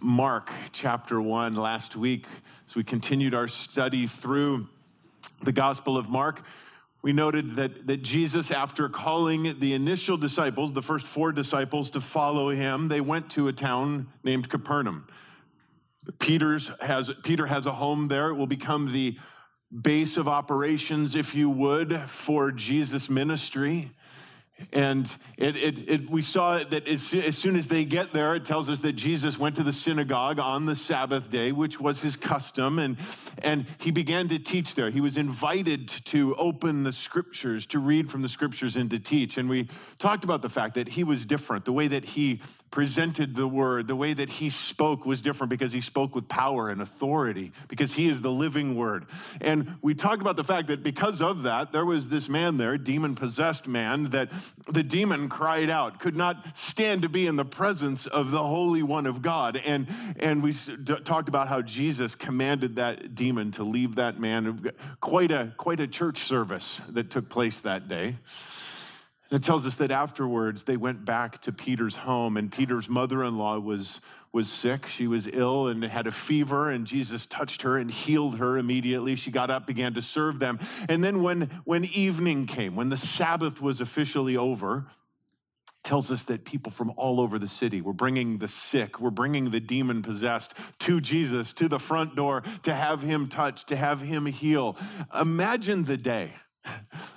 [0.00, 2.26] Mark chapter 1 last week
[2.68, 4.68] as we continued our study through
[5.42, 6.42] the Gospel of Mark.
[7.02, 12.00] We noted that, that Jesus, after calling the initial disciples, the first four disciples, to
[12.00, 15.06] follow him, they went to a town named Capernaum.
[16.20, 18.30] Peter's has, Peter has a home there.
[18.30, 19.18] It will become the
[19.82, 23.90] base of operations, if you would, for Jesus' ministry.
[24.72, 28.44] And it, it, it, we saw that as, as soon as they get there, it
[28.44, 32.16] tells us that Jesus went to the synagogue on the Sabbath day, which was his
[32.16, 32.96] custom, and,
[33.38, 34.90] and he began to teach there.
[34.90, 39.38] He was invited to open the scriptures, to read from the scriptures, and to teach.
[39.38, 41.64] And we talked about the fact that he was different.
[41.64, 45.72] The way that he presented the word, the way that he spoke was different because
[45.72, 49.06] he spoke with power and authority, because he is the living word.
[49.40, 52.76] And we talked about the fact that because of that, there was this man there,
[52.76, 54.30] demon possessed man, that
[54.66, 58.82] the demon cried out, could not stand to be in the presence of the Holy
[58.82, 59.60] One of God.
[59.64, 60.52] And, and we
[61.04, 64.72] talked about how Jesus commanded that demon to leave that man.
[65.00, 68.16] Quite a, quite a church service that took place that day.
[69.30, 73.24] And it tells us that afterwards they went back to Peter's home, and Peter's mother
[73.24, 74.00] in law was,
[74.32, 74.86] was sick.
[74.86, 79.16] She was ill and had a fever, and Jesus touched her and healed her immediately.
[79.16, 80.58] She got up, began to serve them.
[80.88, 84.86] And then when, when evening came, when the Sabbath was officially over,
[85.84, 89.50] tells us that people from all over the city were bringing the sick, were bringing
[89.50, 94.02] the demon possessed to Jesus, to the front door, to have him touch, to have
[94.02, 94.76] him heal.
[95.18, 96.32] Imagine the day.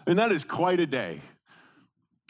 [0.08, 1.22] And that is quite a day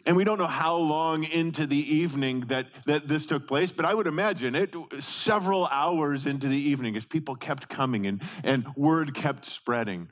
[0.04, 3.84] and we don't know how long into the evening that, that this took place, but
[3.84, 8.66] I would imagine it several hours into the evening as people kept coming and, and
[8.76, 10.08] word kept spreading.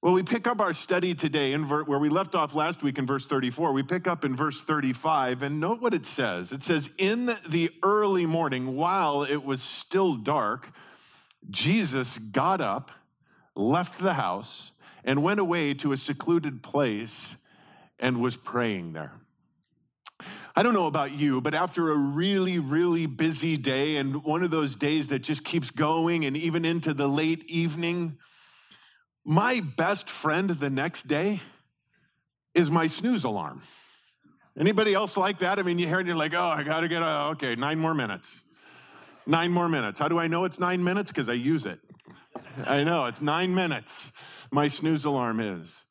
[0.00, 2.98] Well, we pick up our study today in ver- where we left off last week
[2.98, 3.72] in verse 34.
[3.72, 6.50] We pick up in verse 35 and note what it says.
[6.50, 10.72] It says, In the early morning, while it was still dark,
[11.50, 12.90] Jesus got up,
[13.54, 14.72] left the house,
[15.04, 17.36] and went away to a secluded place
[18.00, 19.12] and was praying there.
[20.54, 24.50] I don't know about you, but after a really, really busy day and one of
[24.50, 28.18] those days that just keeps going and even into the late evening,
[29.24, 31.40] my best friend the next day
[32.54, 33.62] is my snooze alarm.
[34.58, 35.58] Anybody else like that?
[35.58, 37.94] I mean, you hear it, you're like, oh, I gotta get a, okay, nine more
[37.94, 38.42] minutes.
[39.26, 39.98] Nine more minutes.
[39.98, 41.10] How do I know it's nine minutes?
[41.10, 41.80] Because I use it.
[42.66, 44.12] I know, it's nine minutes.
[44.50, 45.81] My snooze alarm is.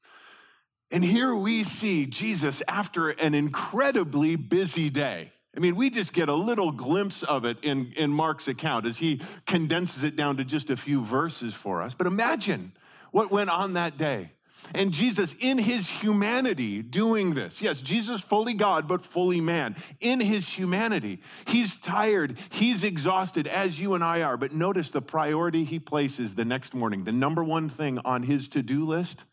[0.92, 5.32] And here we see Jesus after an incredibly busy day.
[5.56, 8.98] I mean, we just get a little glimpse of it in, in Mark's account as
[8.98, 11.94] he condenses it down to just a few verses for us.
[11.94, 12.74] But imagine
[13.12, 14.32] what went on that day.
[14.76, 17.62] And Jesus, in his humanity, doing this.
[17.62, 19.76] Yes, Jesus, fully God, but fully man.
[20.00, 24.38] In his humanity, he's tired, he's exhausted, as you and I are.
[24.38, 27.04] But notice the priority he places the next morning.
[27.04, 29.26] The number one thing on his to do list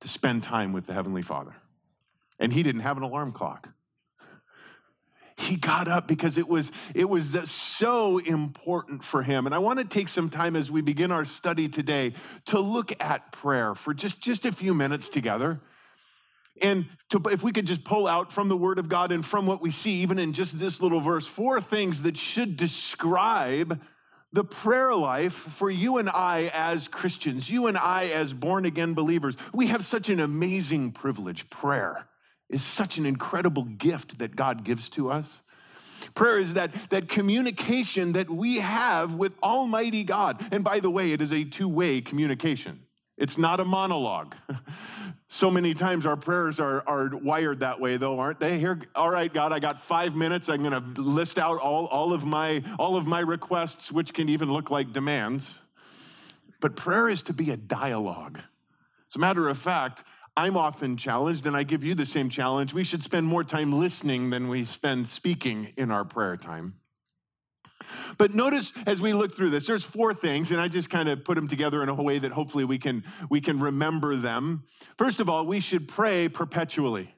[0.00, 1.54] to spend time with the Heavenly Father.
[2.38, 3.68] And he didn't have an alarm clock.
[5.36, 9.46] He got up because it was, it was so important for him.
[9.46, 12.14] And I want to take some time as we begin our study today
[12.46, 15.60] to look at prayer for just, just a few minutes together.
[16.60, 19.46] And to, if we could just pull out from the Word of God and from
[19.46, 23.80] what we see, even in just this little verse, four things that should describe
[24.32, 28.94] the prayer life for you and I as Christians, you and I as born again
[28.94, 31.48] believers, we have such an amazing privilege.
[31.48, 32.06] Prayer
[32.48, 35.42] is such an incredible gift that God gives to us.
[36.14, 40.44] Prayer is that, that communication that we have with Almighty God.
[40.52, 42.80] And by the way, it is a two way communication.
[43.18, 44.34] It's not a monologue.
[45.30, 48.58] So many times our prayers are, are wired that way, though, aren't they?
[48.58, 50.48] Here, all right, God, I got five minutes.
[50.48, 54.30] I'm going to list out all, all, of my, all of my requests, which can
[54.30, 55.60] even look like demands.
[56.60, 58.40] But prayer is to be a dialogue.
[59.10, 60.02] As a matter of fact,
[60.34, 62.72] I'm often challenged, and I give you the same challenge.
[62.72, 66.74] We should spend more time listening than we spend speaking in our prayer time.
[68.16, 71.24] But notice as we look through this, there's four things, and I just kind of
[71.24, 74.64] put them together in a way that hopefully we can, we can remember them.
[74.96, 77.14] First of all, we should pray perpetually.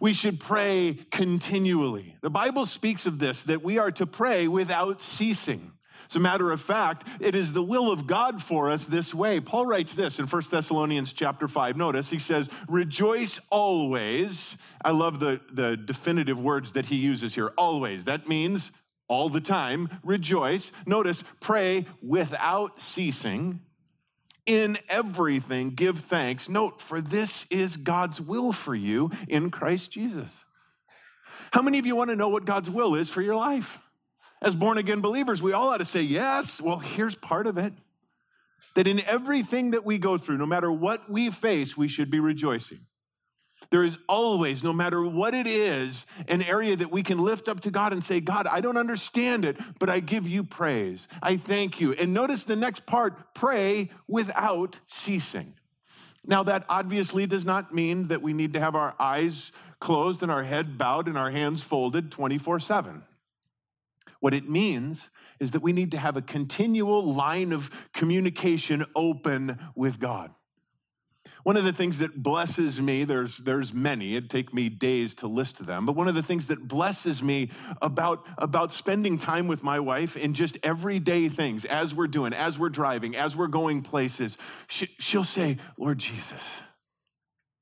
[0.00, 2.16] We should pray continually.
[2.20, 5.72] The Bible speaks of this, that we are to pray without ceasing.
[6.08, 9.40] As a matter of fact, it is the will of God for us this way.
[9.40, 11.76] Paul writes this in 1 Thessalonians chapter 5.
[11.76, 14.56] Notice he says, Rejoice always.
[14.82, 17.52] I love the, the definitive words that he uses here.
[17.58, 18.06] Always.
[18.06, 18.70] That means
[19.08, 20.70] all the time, rejoice.
[20.86, 23.60] Notice, pray without ceasing.
[24.46, 26.48] In everything, give thanks.
[26.48, 30.30] Note, for this is God's will for you in Christ Jesus.
[31.52, 33.78] How many of you want to know what God's will is for your life?
[34.40, 36.60] As born again believers, we all ought to say yes.
[36.60, 37.72] Well, here's part of it
[38.74, 42.20] that in everything that we go through, no matter what we face, we should be
[42.20, 42.80] rejoicing.
[43.70, 47.60] There is always, no matter what it is, an area that we can lift up
[47.60, 51.06] to God and say, God, I don't understand it, but I give you praise.
[51.22, 51.92] I thank you.
[51.92, 55.52] And notice the next part pray without ceasing.
[56.26, 60.32] Now, that obviously does not mean that we need to have our eyes closed and
[60.32, 63.02] our head bowed and our hands folded 24 7.
[64.20, 65.10] What it means
[65.40, 70.32] is that we need to have a continual line of communication open with God.
[71.48, 75.26] One of the things that blesses me, there's, there's many, it'd take me days to
[75.26, 77.48] list them, but one of the things that blesses me
[77.80, 82.58] about, about spending time with my wife in just everyday things, as we're doing, as
[82.58, 84.36] we're driving, as we're going places,
[84.66, 86.42] she, she'll say, Lord Jesus.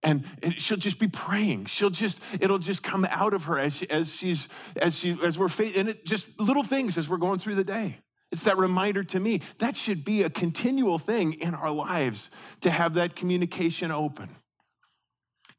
[0.02, 0.24] And,
[0.56, 1.66] she'll just be praying.
[1.66, 5.38] She'll just, it'll just come out of her as, she, as she's, as she, as
[5.38, 7.98] we're, and it just little things as we're going through the day.
[8.32, 12.30] It's that reminder to me that should be a continual thing in our lives
[12.62, 14.28] to have that communication open,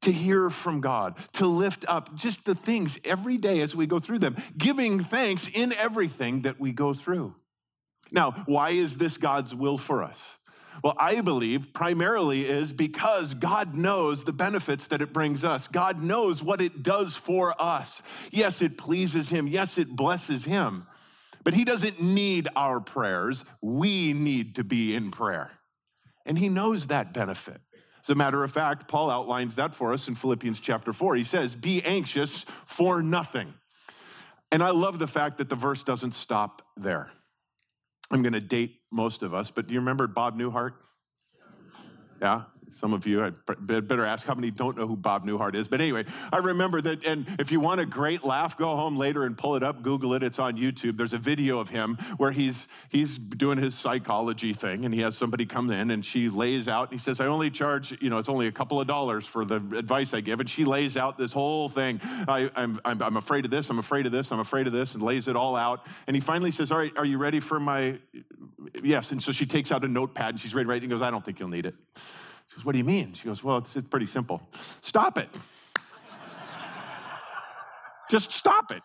[0.02, 4.00] to hear from God, to lift up just the things every day as we go
[4.00, 7.34] through them, giving thanks in everything that we go through.
[8.12, 10.38] Now, why is this God's will for us?
[10.84, 15.68] Well, I believe primarily is because God knows the benefits that it brings us.
[15.68, 18.04] God knows what it does for us.
[18.32, 19.48] Yes, it pleases Him.
[19.48, 20.86] Yes, it blesses Him.
[21.44, 23.46] But He doesn't need our prayers.
[23.62, 25.52] We need to be in prayer.
[26.26, 27.62] And He knows that benefit.
[28.04, 31.16] As a matter of fact, Paul outlines that for us in Philippians chapter 4.
[31.16, 33.54] He says, Be anxious for nothing.
[34.52, 37.10] And I love the fact that the verse doesn't stop there.
[38.10, 40.74] I'm going to date most of us, but do you remember Bob Newhart?
[42.22, 42.44] Yeah?
[42.78, 45.68] Some of you, I better ask how many don't know who Bob Newhart is.
[45.68, 47.06] But anyway, I remember that.
[47.06, 50.14] And if you want a great laugh, go home later and pull it up, Google
[50.14, 50.22] it.
[50.22, 50.96] It's on YouTube.
[50.96, 55.18] There's a video of him where he's he's doing his psychology thing, and he has
[55.18, 56.92] somebody come in, and she lays out.
[56.92, 59.44] And he says, "I only charge, you know, it's only a couple of dollars for
[59.44, 62.00] the advice I give." And she lays out this whole thing.
[62.28, 63.70] I, I'm, I'm I'm afraid of this.
[63.72, 64.32] I'm afraid of this.
[64.32, 65.88] I'm afraid of this, and lays it all out.
[66.06, 67.98] And he finally says, "All right, are you ready for my?"
[68.84, 69.12] Yes.
[69.12, 70.82] And so she takes out a notepad and she's ready to write.
[70.84, 71.76] And goes, "I don't think you'll need it."
[72.58, 73.14] Goes, What do you mean?
[73.14, 74.42] She goes, Well, it's, it's pretty simple.
[74.82, 75.30] Stop it.
[78.10, 78.84] Just stop it.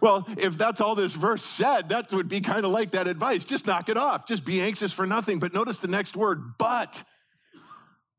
[0.00, 3.44] Well, if that's all this verse said, that would be kind of like that advice.
[3.44, 4.26] Just knock it off.
[4.26, 5.38] Just be anxious for nothing.
[5.38, 7.02] But notice the next word, but.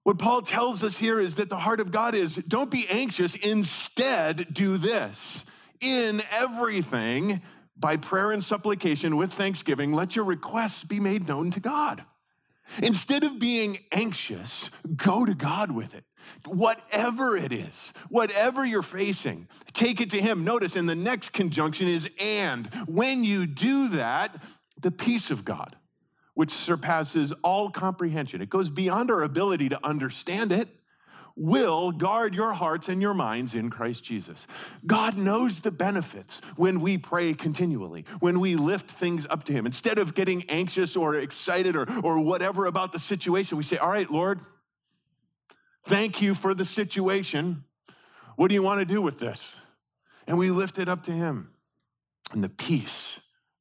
[0.04, 3.36] What Paul tells us here is that the heart of God is don't be anxious.
[3.36, 5.46] Instead, do this.
[5.80, 7.42] In everything,
[7.78, 12.04] by prayer and supplication with thanksgiving, let your requests be made known to God.
[12.82, 16.04] Instead of being anxious, go to God with it.
[16.46, 20.44] Whatever it is, whatever you're facing, take it to Him.
[20.44, 22.68] Notice in the next conjunction is and.
[22.88, 24.42] When you do that,
[24.80, 25.76] the peace of God,
[26.34, 30.70] which surpasses all comprehension, it goes beyond our ability to understand it
[31.36, 34.46] will guard your hearts and your minds in Christ Jesus.
[34.86, 39.66] God knows the benefits when we pray continually, when we lift things up to Him.
[39.66, 43.90] Instead of getting anxious or excited or, or whatever about the situation, we say, All
[43.90, 44.42] right, Lord,
[45.86, 47.64] thank you for the situation.
[48.36, 49.60] What do you want to do with this?
[50.28, 51.50] And we lift it up to Him.
[52.32, 53.20] And the peace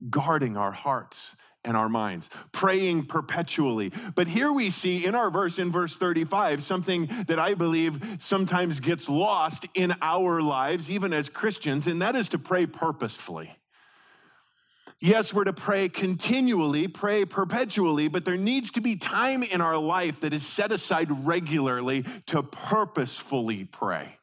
[0.09, 3.93] guarding our hearts and our minds, praying perpetually.
[4.15, 8.81] But here we see in our verse, in verse 35, something that I believe sometimes
[8.81, 13.57] gets lost in our lives, even as Christians, and that is to pray purposefully.
[14.99, 19.77] Yes, we're to pray continually, pray perpetually, but there needs to be time in our
[19.77, 24.17] life that is set aside regularly to purposefully pray.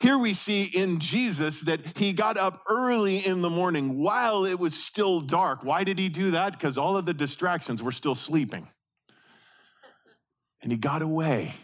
[0.00, 4.58] Here we see in Jesus that he got up early in the morning while it
[4.58, 5.62] was still dark.
[5.62, 6.52] Why did he do that?
[6.52, 8.68] Because all of the distractions were still sleeping.
[10.62, 11.54] And he got away.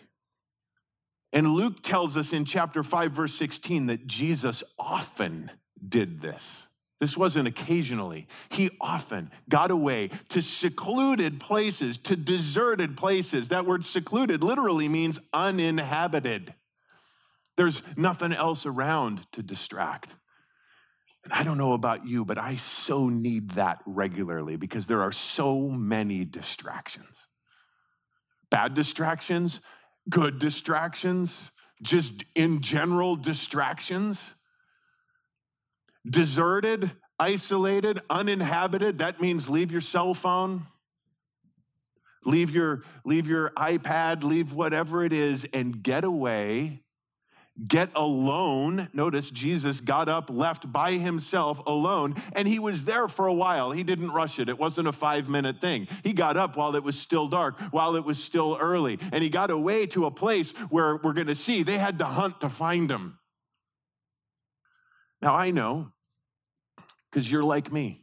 [1.32, 5.50] And Luke tells us in chapter 5, verse 16, that Jesus often
[5.88, 6.68] did this.
[7.00, 8.28] This wasn't occasionally.
[8.50, 13.48] He often got away to secluded places, to deserted places.
[13.48, 16.54] That word secluded literally means uninhabited.
[17.56, 20.14] There's nothing else around to distract.
[21.25, 25.12] And I don't know about you, but I so need that regularly because there are
[25.12, 27.26] so many distractions.
[28.50, 29.61] Bad distractions,
[30.09, 31.50] good distractions,
[31.82, 34.35] just in general distractions.
[36.09, 36.90] Deserted,
[37.21, 40.66] isolated, uninhabited, that means leave your cell phone,
[42.25, 46.82] leave your, leave your iPad, leave whatever it is, and get away
[47.66, 48.88] get alone.
[48.92, 53.71] Notice Jesus got up, left by himself alone, and he was there for a while.
[53.71, 54.49] He didn't rush it.
[54.49, 55.87] It wasn't a five minute thing.
[56.02, 59.28] He got up while it was still dark, while it was still early, and he
[59.28, 62.49] got away to a place where we're going to see they had to hunt to
[62.49, 63.18] find him.
[65.21, 65.92] Now, I know,
[67.11, 68.00] because you're like me.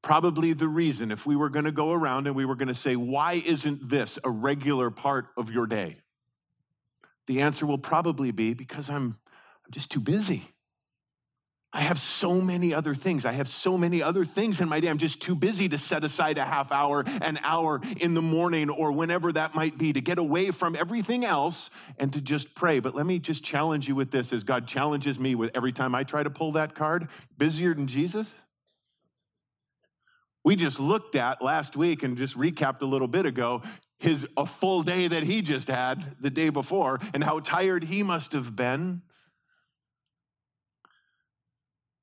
[0.00, 2.74] Probably the reason, if we were going to go around and we were going to
[2.74, 5.96] say, why isn't this a regular part of your day?
[7.28, 9.04] The answer will probably be because I'm,
[9.64, 10.50] I'm just too busy.
[11.74, 13.26] I have so many other things.
[13.26, 14.88] I have so many other things in my day.
[14.88, 18.70] I'm just too busy to set aside a half hour, an hour in the morning,
[18.70, 21.68] or whenever that might be to get away from everything else
[21.98, 22.80] and to just pray.
[22.80, 25.94] But let me just challenge you with this as God challenges me with every time
[25.94, 28.34] I try to pull that card busier than Jesus?
[30.42, 33.60] We just looked at last week and just recapped a little bit ago
[33.98, 38.02] his a full day that he just had the day before and how tired he
[38.02, 39.02] must have been.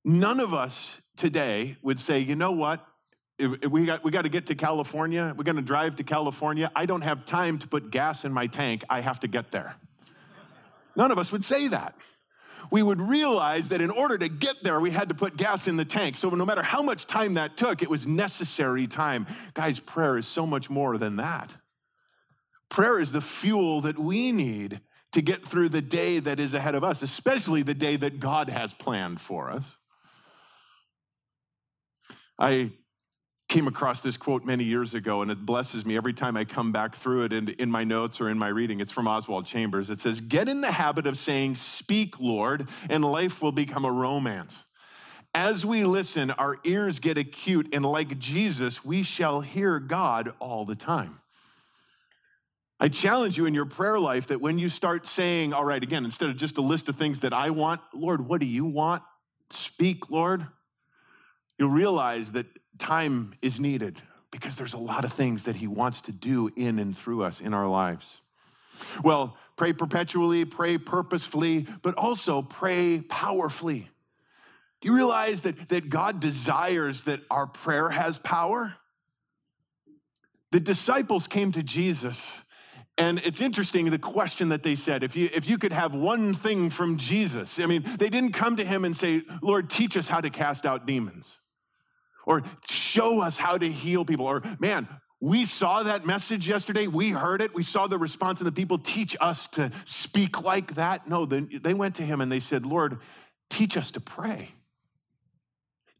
[0.04, 2.86] None of us today would say, you know what?
[3.38, 5.34] If we got, we got to get to California.
[5.36, 6.72] We're going to drive to California.
[6.76, 8.84] I don't have time to put gas in my tank.
[8.90, 9.76] I have to get there.
[10.96, 11.96] None of us would say that.
[12.72, 15.76] We would realize that in order to get there, we had to put gas in
[15.76, 16.16] the tank.
[16.16, 19.28] So no matter how much time that took, it was necessary time.
[19.54, 21.56] Guys, prayer is so much more than that.
[22.76, 24.82] Prayer is the fuel that we need
[25.14, 28.50] to get through the day that is ahead of us, especially the day that God
[28.50, 29.78] has planned for us.
[32.38, 32.74] I
[33.48, 36.74] came across this quote many years ago, and it blesses me every time I come
[36.74, 38.82] back through it in, in my notes or in my reading.
[38.82, 39.90] It's from Oswald Chambers.
[39.90, 43.92] It says, Get in the habit of saying, Speak, Lord, and life will become a
[43.92, 44.66] romance.
[45.34, 50.66] As we listen, our ears get acute, and like Jesus, we shall hear God all
[50.66, 51.22] the time.
[52.80, 56.04] I challenge you in your prayer life that when you start saying, all right, again,
[56.04, 59.02] instead of just a list of things that I want, Lord, what do you want?
[59.50, 60.46] Speak, Lord.
[61.58, 66.02] You'll realize that time is needed because there's a lot of things that He wants
[66.02, 68.20] to do in and through us in our lives.
[69.04, 73.90] Well, pray perpetually, pray purposefully, but also pray powerfully.
[74.82, 78.76] Do you realize that, that God desires that our prayer has power?
[80.52, 82.44] The disciples came to Jesus
[82.98, 86.34] and it's interesting the question that they said if you, if you could have one
[86.34, 90.08] thing from Jesus, I mean, they didn't come to him and say, Lord, teach us
[90.08, 91.36] how to cast out demons
[92.26, 94.88] or show us how to heal people or, man,
[95.22, 96.88] we saw that message yesterday.
[96.88, 97.56] We heard it.
[97.56, 98.78] We saw the response of the people.
[98.78, 101.08] Teach us to speak like that.
[101.08, 103.00] No, they went to him and they said, Lord,
[103.50, 104.50] teach us to pray.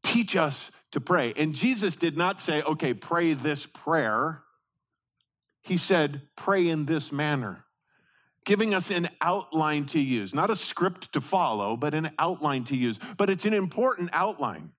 [0.04, 1.34] Teach us to pray.
[1.38, 4.44] And Jesus did not say, okay, pray this prayer.
[5.66, 7.66] He said, pray in this manner,
[8.46, 12.78] giving us an outline to use, not a script to follow, but an outline to
[12.78, 13.00] use.
[13.18, 14.74] But it's an important outline.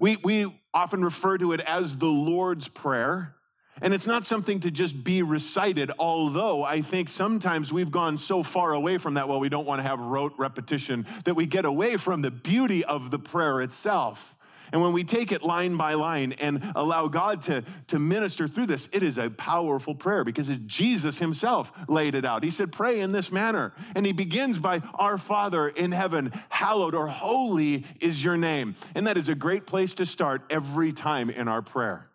[0.00, 3.36] We, we often refer to it as the Lord's Prayer.
[3.80, 8.42] And it's not something to just be recited, although I think sometimes we've gone so
[8.42, 11.64] far away from that, well, we don't want to have rote repetition, that we get
[11.64, 14.34] away from the beauty of the prayer itself.
[14.72, 18.66] And when we take it line by line and allow God to, to minister through
[18.66, 22.44] this, it is a powerful prayer because Jesus himself laid it out.
[22.44, 23.72] He said, Pray in this manner.
[23.94, 28.74] And he begins by, Our Father in heaven, hallowed or holy is your name.
[28.94, 32.08] And that is a great place to start every time in our prayer.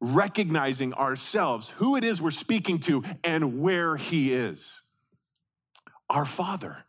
[0.00, 4.80] Recognizing ourselves, who it is we're speaking to, and where he is.
[6.08, 6.84] Our Father.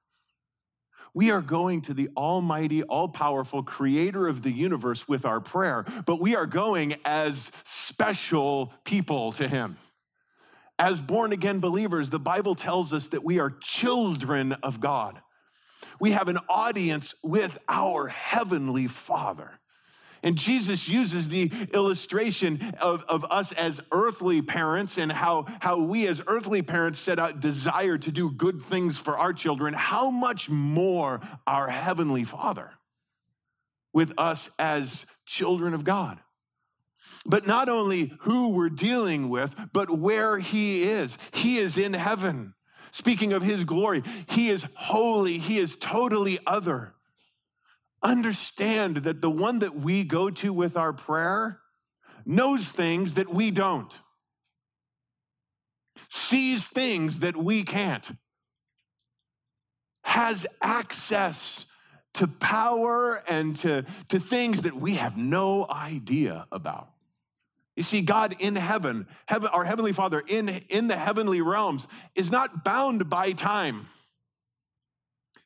[1.19, 5.83] We are going to the Almighty, all powerful creator of the universe with our prayer,
[6.05, 9.75] but we are going as special people to Him.
[10.79, 15.21] As born again believers, the Bible tells us that we are children of God.
[15.99, 19.58] We have an audience with our Heavenly Father.
[20.23, 26.07] And Jesus uses the illustration of, of us as earthly parents and how, how we
[26.07, 29.73] as earthly parents set out desire to do good things for our children.
[29.73, 32.71] How much more our Heavenly Father
[33.93, 36.19] with us as children of God?
[37.25, 41.17] But not only who we're dealing with, but where He is.
[41.31, 42.53] He is in heaven.
[42.91, 46.93] Speaking of His glory, He is holy, He is totally other
[48.03, 51.59] understand that the one that we go to with our prayer
[52.25, 53.93] knows things that we don't,
[56.09, 58.11] sees things that we can't,
[60.03, 61.65] has access
[62.15, 66.89] to power and to, to things that we have no idea about.
[67.75, 72.29] You see, God in heaven, heaven, our Heavenly Father in, in the heavenly realms, is
[72.29, 73.87] not bound by time.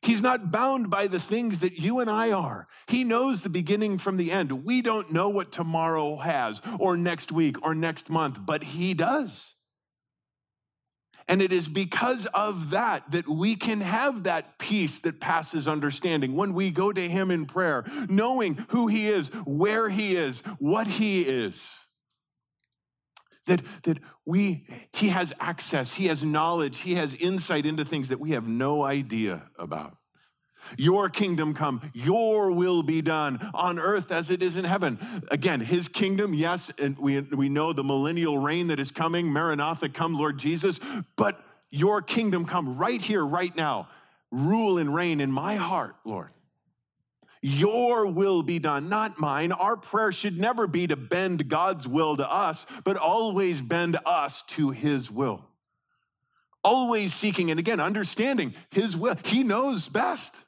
[0.04, 2.68] He's not bound by the things that you and I are.
[2.86, 4.64] He knows the beginning from the end.
[4.64, 9.54] We don't know what tomorrow has, or next week, or next month, but He does.
[11.26, 16.34] And it is because of that that we can have that peace that passes understanding
[16.36, 20.86] when we go to Him in prayer, knowing who He is, where He is, what
[20.86, 21.74] He is.
[23.46, 28.20] That, that we, He has access, He has knowledge, He has insight into things that
[28.20, 29.96] we have no idea about.
[30.76, 34.98] Your kingdom come, your will be done on earth as it is in heaven.
[35.30, 39.88] Again, his kingdom, yes, and we, we know the millennial reign that is coming, Maranatha,
[39.88, 40.80] come, Lord Jesus,
[41.16, 43.88] but your kingdom come right here, right now.
[44.30, 46.30] Rule and reign in my heart, Lord.
[47.46, 49.52] Your will be done, not mine.
[49.52, 54.40] Our prayer should never be to bend God's will to us, but always bend us
[54.52, 55.44] to his will.
[56.62, 59.16] Always seeking, and again, understanding his will.
[59.26, 60.40] He knows best.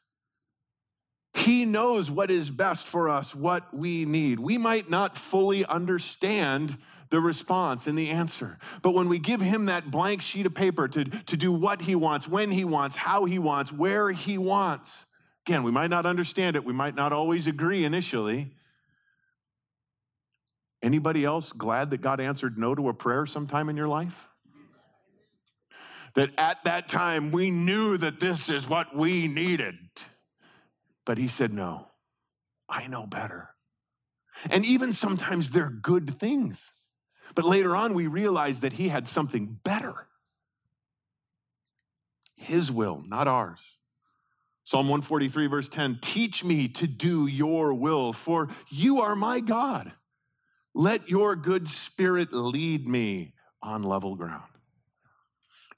[1.35, 4.41] He knows what is best for us, what we need.
[4.41, 6.79] We might not fully understand
[7.11, 8.57] the response and the answer.
[8.81, 11.95] But when we give him that blank sheet of paper to, to do what he
[11.95, 15.06] wants, when he wants, how he wants, where he wants,
[15.47, 16.65] again, we might not understand it.
[16.65, 18.53] We might not always agree initially.
[20.83, 24.29] Anybody else glad that God answered no to a prayer sometime in your life?
[26.15, 29.77] That at that time we knew that this is what we needed.
[31.05, 31.87] But he said, No,
[32.69, 33.51] I know better.
[34.51, 36.73] And even sometimes they're good things.
[37.35, 40.09] But later on, we realize that he had something better.
[42.37, 43.76] His will, not ours.
[44.67, 49.93] Psalm 143, verse 10 Teach me to do your will, for you are my God.
[50.75, 53.33] Let your good spirit lead me
[53.63, 54.43] on level ground.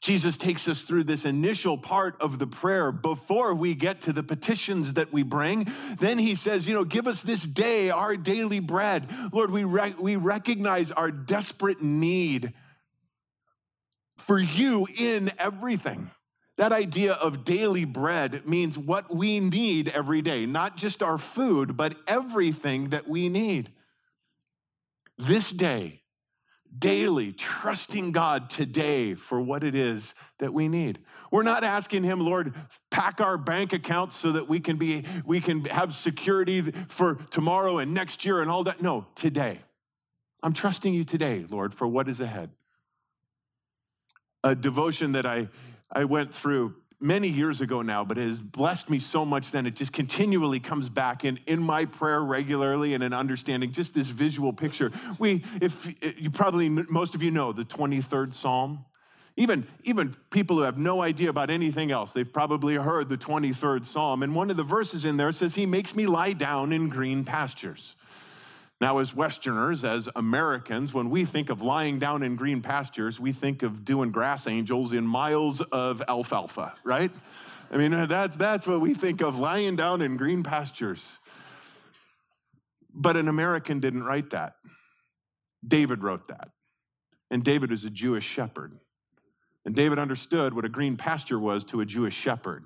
[0.00, 4.22] Jesus takes us through this initial part of the prayer before we get to the
[4.22, 5.70] petitions that we bring.
[5.98, 9.06] Then he says, You know, give us this day our daily bread.
[9.34, 12.54] Lord, we, re- we recognize our desperate need
[14.16, 16.10] for you in everything.
[16.58, 21.76] That idea of daily bread means what we need every day, not just our food,
[21.76, 23.70] but everything that we need.
[25.16, 26.02] This day,
[26.76, 30.98] daily, trusting God today for what it is that we need.
[31.30, 32.52] We're not asking him, Lord,
[32.90, 37.78] pack our bank accounts so that we can be we can have security for tomorrow
[37.78, 38.82] and next year and all that.
[38.82, 39.60] No, today.
[40.42, 42.50] I'm trusting you today, Lord, for what is ahead.
[44.42, 45.48] A devotion that I
[45.90, 49.66] I went through many years ago now, but it has blessed me so much then
[49.66, 54.08] it just continually comes back in, in my prayer regularly and in understanding just this
[54.08, 54.90] visual picture.
[55.18, 58.84] We, if eh, you probably, most of you know the 23rd Psalm.
[59.36, 63.86] Even, even people who have no idea about anything else, they've probably heard the 23rd
[63.86, 64.24] Psalm.
[64.24, 67.22] And one of the verses in there says, He makes me lie down in green
[67.24, 67.94] pastures.
[68.80, 73.32] Now, as Westerners, as Americans, when we think of lying down in green pastures, we
[73.32, 77.10] think of doing grass angels in miles of alfalfa, right?
[77.72, 81.18] I mean, uh, that's, that's what we think of lying down in green pastures.
[82.94, 84.54] But an American didn't write that.
[85.66, 86.50] David wrote that.
[87.30, 88.78] And David was a Jewish shepherd.
[89.64, 92.64] And David understood what a green pasture was to a Jewish shepherd.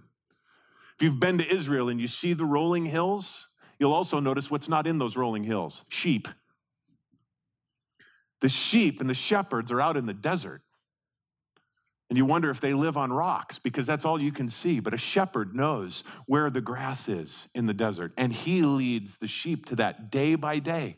[0.94, 3.48] If you've been to Israel and you see the rolling hills,
[3.82, 6.28] You'll also notice what's not in those rolling hills sheep.
[8.40, 10.62] The sheep and the shepherds are out in the desert.
[12.08, 14.78] And you wonder if they live on rocks because that's all you can see.
[14.78, 19.26] But a shepherd knows where the grass is in the desert, and he leads the
[19.26, 20.96] sheep to that day by day.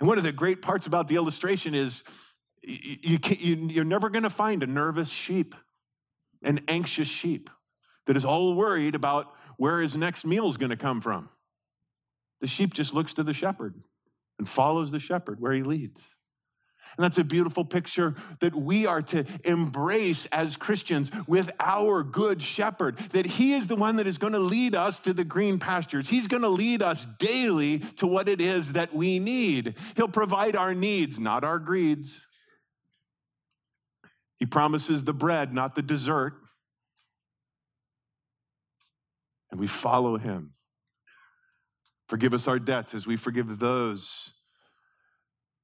[0.00, 2.04] And one of the great parts about the illustration is
[2.62, 5.54] you, you, are never going to find a nervous sheep,
[6.42, 7.48] an anxious sheep
[8.04, 11.28] that is all worried about where his next meal is going to come from.
[12.40, 13.74] The sheep just looks to the shepherd
[14.38, 16.04] and follows the shepherd where he leads.
[16.96, 22.40] And that's a beautiful picture that we are to embrace as Christians with our good
[22.40, 25.58] shepherd, that he is the one that is going to lead us to the green
[25.58, 26.08] pastures.
[26.08, 29.74] He's going to lead us daily to what it is that we need.
[29.96, 32.16] He'll provide our needs, not our greeds.
[34.36, 36.34] He promises the bread, not the dessert.
[39.54, 40.52] And we follow him.
[42.08, 44.32] Forgive us our debts as we forgive those,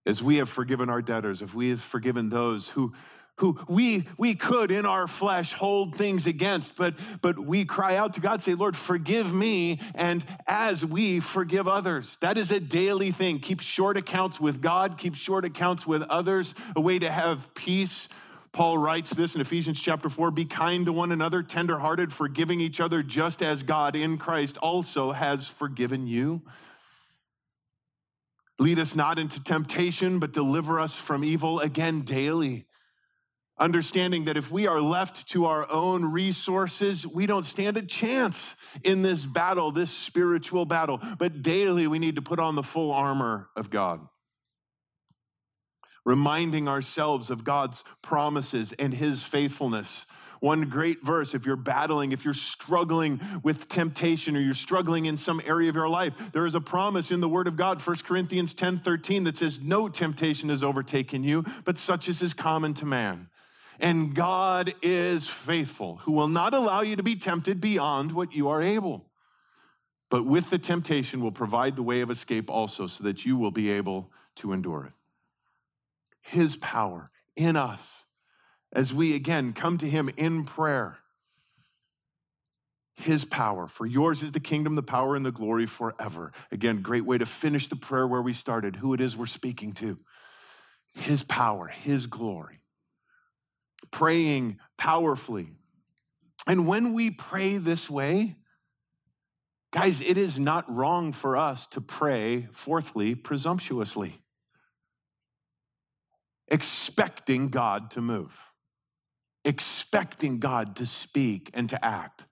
[0.06, 2.92] as we have forgiven our debtors, if we have forgiven those who
[3.38, 8.12] who we we could in our flesh hold things against but but we cry out
[8.12, 12.18] to god say lord forgive me and as we forgive others.
[12.20, 13.38] That is a daily thing.
[13.38, 14.98] Keep short accounts with god.
[14.98, 16.54] Keep short accounts with others.
[16.76, 18.08] A way to have peace
[18.52, 22.80] Paul writes this in Ephesians chapter 4 Be kind to one another, tenderhearted, forgiving each
[22.80, 26.42] other, just as God in Christ also has forgiven you.
[28.58, 32.66] Lead us not into temptation, but deliver us from evil again daily.
[33.56, 38.54] Understanding that if we are left to our own resources, we don't stand a chance
[38.82, 41.00] in this battle, this spiritual battle.
[41.18, 44.00] But daily we need to put on the full armor of God
[46.10, 50.06] reminding ourselves of God's promises and his faithfulness.
[50.40, 55.16] One great verse, if you're battling, if you're struggling with temptation or you're struggling in
[55.16, 57.96] some area of your life, there is a promise in the Word of God, 1
[57.98, 62.74] Corinthians 10 13, that says, No temptation has overtaken you, but such as is common
[62.74, 63.28] to man.
[63.78, 68.48] And God is faithful, who will not allow you to be tempted beyond what you
[68.48, 69.04] are able.
[70.08, 73.52] But with the temptation will provide the way of escape also, so that you will
[73.52, 74.92] be able to endure it.
[76.20, 78.04] His power in us
[78.72, 80.98] as we again come to Him in prayer.
[82.94, 83.66] His power.
[83.66, 86.32] For yours is the kingdom, the power, and the glory forever.
[86.52, 89.72] Again, great way to finish the prayer where we started, who it is we're speaking
[89.74, 89.98] to.
[90.92, 92.60] His power, His glory.
[93.90, 95.48] Praying powerfully.
[96.46, 98.36] And when we pray this way,
[99.72, 104.20] guys, it is not wrong for us to pray, fourthly, presumptuously
[106.50, 108.36] expecting God to move,
[109.44, 112.24] expecting God to speak and to act.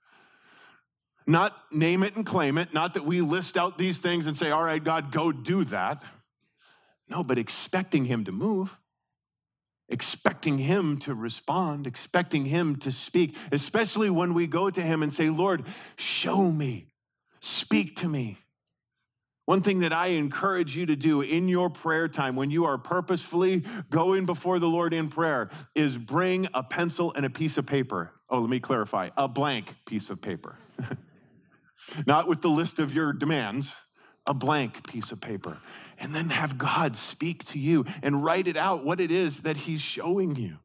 [1.27, 4.51] Not name it and claim it, not that we list out these things and say,
[4.51, 6.03] all right, God, go do that.
[7.09, 8.77] No, but expecting Him to move,
[9.89, 15.13] expecting Him to respond, expecting Him to speak, especially when we go to Him and
[15.13, 15.65] say, Lord,
[15.97, 16.87] show me,
[17.41, 18.39] speak to me.
[19.49, 22.77] One thing that I encourage you to do in your prayer time when you are
[22.77, 27.65] purposefully going before the Lord in prayer is bring a pencil and a piece of
[27.65, 28.13] paper.
[28.29, 30.59] Oh, let me clarify a blank piece of paper.
[32.07, 33.73] Not with the list of your demands,
[34.27, 35.57] a blank piece of paper.
[35.99, 39.57] And then have God speak to you and write it out what it is that
[39.57, 40.59] He's showing you.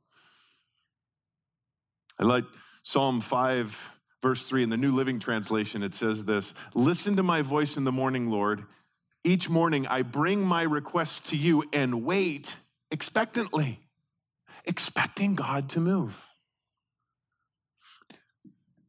[2.20, 2.44] I like
[2.82, 3.93] Psalm 5
[4.24, 7.84] verse 3 in the New Living Translation, it says this Listen to my voice in
[7.84, 8.64] the morning, Lord.
[9.24, 12.58] Each morning I bring my requests to you and wait
[12.90, 13.80] expectantly,
[14.66, 16.20] expecting God to move.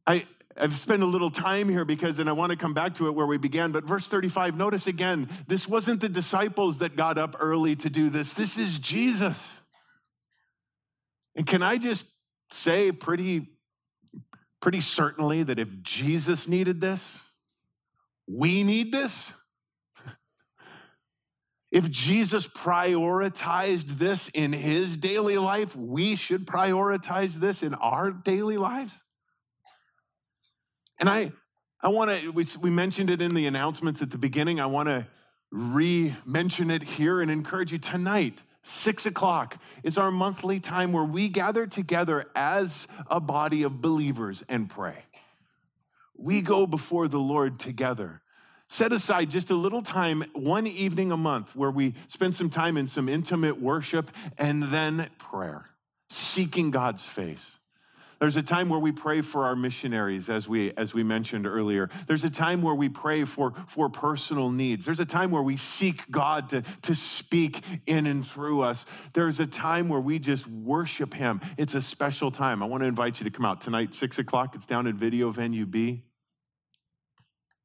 [0.07, 0.25] I,
[0.57, 3.15] I've spent a little time here because, and I want to come back to it
[3.15, 7.35] where we began, but verse 35, notice again, this wasn't the disciples that got up
[7.39, 8.33] early to do this.
[8.33, 9.61] This is Jesus.
[11.35, 12.05] And can I just
[12.51, 13.54] say pretty
[14.61, 17.19] pretty certainly that if Jesus needed this,
[18.27, 19.33] we need this.
[21.71, 28.55] If Jesus prioritized this in his daily life, we should prioritize this in our daily
[28.55, 28.93] lives.
[30.97, 31.33] And I,
[31.81, 34.61] I want to, we, we mentioned it in the announcements at the beginning.
[34.61, 35.05] I want to
[35.51, 41.03] re mention it here and encourage you tonight Six o'clock is our monthly time where
[41.03, 45.03] we gather together as a body of believers and pray.
[46.17, 48.23] We go before the Lord together.
[48.67, 52.75] Set aside just a little time, one evening a month, where we spend some time
[52.75, 55.69] in some intimate worship and then prayer,
[56.09, 57.54] seeking God's face.
[58.25, 61.91] There's a time where we pray for our missionaries, as we, as we mentioned earlier.
[62.07, 64.83] There's a time where we pray for, for personal needs.
[64.83, 68.83] There's a time where we seek God to, to speak in and through us.
[69.13, 71.39] There's a time where we just worship Him.
[71.59, 72.63] It's a special time.
[72.63, 74.55] I want to invite you to come out tonight, six o'clock.
[74.55, 76.01] It's down at Video Venue B.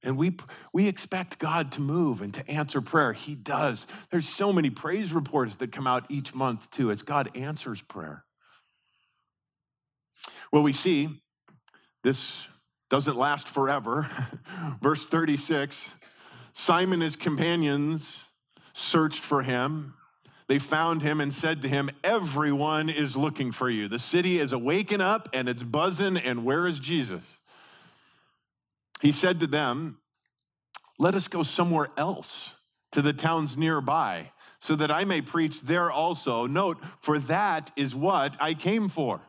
[0.03, 0.37] And we,
[0.75, 3.15] we expect God to move and to answer prayer.
[3.15, 3.87] He does.
[4.11, 8.27] There's so many praise reports that come out each month, too, as God answers prayer.
[10.53, 11.09] Well, we see
[12.03, 12.47] this
[12.89, 14.09] doesn't last forever.
[14.83, 15.95] Verse 36
[16.53, 18.25] Simon and his companions
[18.73, 19.95] searched for him.
[20.49, 23.87] They found him and said to him, Everyone is looking for you.
[23.87, 27.39] The city is awaking up and it's buzzing, and where is Jesus?
[29.01, 29.99] He said to them,
[30.99, 32.57] Let us go somewhere else
[32.91, 36.47] to the towns nearby, so that I may preach there also.
[36.47, 39.21] Note, for that is what I came for.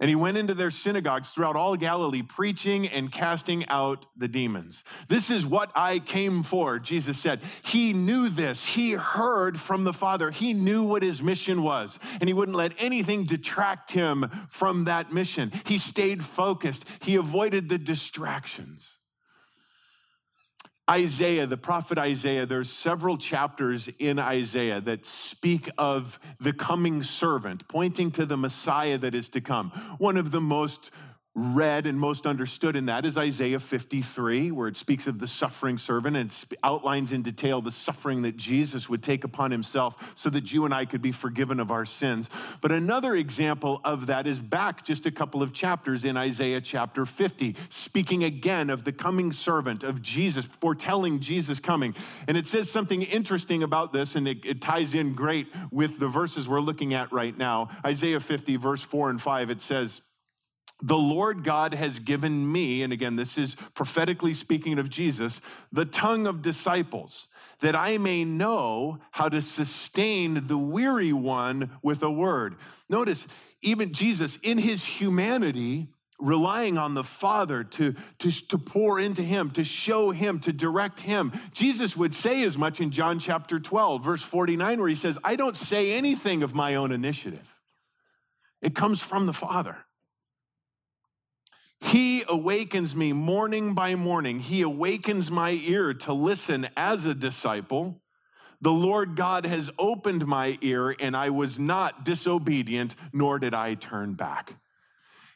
[0.00, 4.82] And he went into their synagogues throughout all Galilee, preaching and casting out the demons.
[5.08, 7.40] This is what I came for, Jesus said.
[7.62, 8.64] He knew this.
[8.64, 10.32] He heard from the Father.
[10.32, 15.12] He knew what his mission was, and he wouldn't let anything detract him from that
[15.12, 15.52] mission.
[15.64, 18.93] He stayed focused, he avoided the distractions.
[20.90, 27.66] Isaiah, the prophet Isaiah, there's several chapters in Isaiah that speak of the coming servant,
[27.68, 29.70] pointing to the Messiah that is to come.
[29.96, 30.90] One of the most
[31.34, 35.78] read and most understood in that is Isaiah 53, where it speaks of the suffering
[35.78, 40.52] servant and outlines in detail the suffering that Jesus would take upon himself so that
[40.52, 42.30] you and I could be forgiven of our sins.
[42.60, 47.04] But another example of that is back just a couple of chapters in Isaiah chapter
[47.04, 51.96] 50, speaking again of the coming servant of Jesus, foretelling Jesus coming.
[52.28, 56.08] And it says something interesting about this, and it, it ties in great with the
[56.08, 57.70] verses we're looking at right now.
[57.84, 60.00] Isaiah 50, verse 4 and 5, it says,
[60.82, 65.40] the Lord God has given me, and again, this is prophetically speaking of Jesus,
[65.72, 67.28] the tongue of disciples,
[67.60, 72.56] that I may know how to sustain the weary one with a word.
[72.88, 73.26] Notice,
[73.62, 79.50] even Jesus in his humanity, relying on the Father to, to, to pour into him,
[79.52, 81.32] to show him, to direct him.
[81.52, 85.36] Jesus would say as much in John chapter 12, verse 49, where he says, I
[85.36, 87.54] don't say anything of my own initiative,
[88.60, 89.76] it comes from the Father.
[91.84, 94.40] He awakens me morning by morning.
[94.40, 98.00] He awakens my ear to listen as a disciple.
[98.62, 103.74] The Lord God has opened my ear, and I was not disobedient, nor did I
[103.74, 104.56] turn back.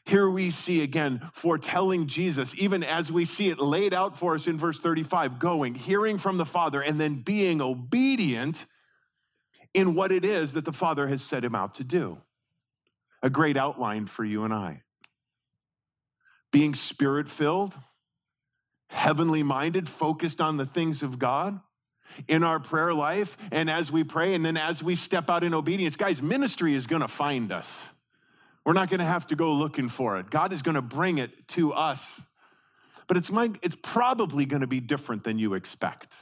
[0.05, 4.47] Here we see again foretelling Jesus, even as we see it laid out for us
[4.47, 8.65] in verse 35, going, hearing from the Father, and then being obedient
[9.75, 12.19] in what it is that the Father has set him out to do.
[13.21, 14.81] A great outline for you and I
[16.51, 17.73] being spirit filled,
[18.87, 21.59] heavenly minded, focused on the things of God
[22.27, 25.53] in our prayer life and as we pray and then as we step out in
[25.53, 25.95] obedience.
[25.95, 27.89] Guys, ministry is going to find us.
[28.65, 30.29] We're not going to have to go looking for it.
[30.29, 32.21] God is going to bring it to us.
[33.07, 36.13] But it's, my, it's probably going to be different than you expect.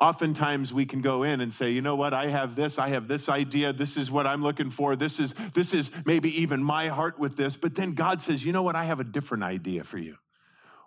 [0.00, 3.06] Oftentimes we can go in and say, you know what, I have this, I have
[3.06, 6.88] this idea, this is what I'm looking for, this is, this is maybe even my
[6.88, 7.56] heart with this.
[7.56, 10.16] But then God says, you know what, I have a different idea for you,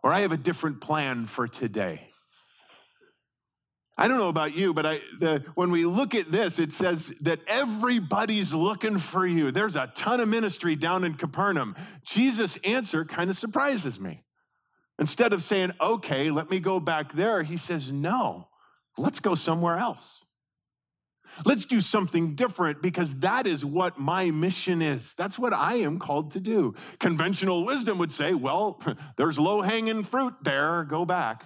[0.04, 2.10] or I have a different plan for today.
[3.98, 7.12] I don't know about you, but I, the, when we look at this, it says
[7.22, 9.50] that everybody's looking for you.
[9.50, 11.76] There's a ton of ministry down in Capernaum.
[12.04, 14.24] Jesus' answer kind of surprises me.
[15.00, 18.47] Instead of saying, okay, let me go back there, he says, no.
[18.98, 20.24] Let's go somewhere else.
[21.46, 25.14] Let's do something different because that is what my mission is.
[25.16, 26.74] That's what I am called to do.
[27.00, 28.82] Conventional wisdom would say, well,
[29.18, 31.46] there's low hanging fruit there, go back.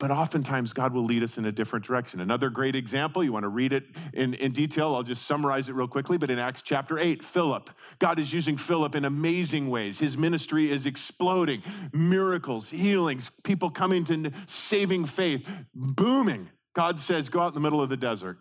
[0.00, 2.20] But oftentimes, God will lead us in a different direction.
[2.20, 3.84] Another great example, you want to read it
[4.14, 6.16] in, in detail, I'll just summarize it real quickly.
[6.16, 9.98] But in Acts chapter 8, Philip, God is using Philip in amazing ways.
[9.98, 16.48] His ministry is exploding miracles, healings, people coming to saving faith, booming.
[16.72, 18.38] God says, Go out in the middle of the desert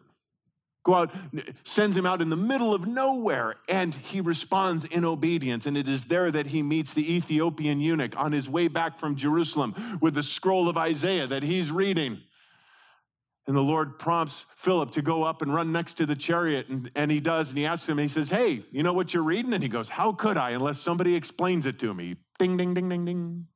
[0.89, 1.13] go out,
[1.63, 5.65] sends him out in the middle of nowhere, and he responds in obedience.
[5.65, 9.15] And it is there that he meets the Ethiopian eunuch on his way back from
[9.15, 12.21] Jerusalem with the scroll of Isaiah that he's reading.
[13.47, 16.69] And the Lord prompts Philip to go up and run next to the chariot.
[16.69, 17.49] And, and he does.
[17.49, 19.53] And he asks him, he says, Hey, you know what you're reading?
[19.53, 22.15] And he goes, How could I unless somebody explains it to me?
[22.37, 23.47] Ding, ding, ding, ding, ding.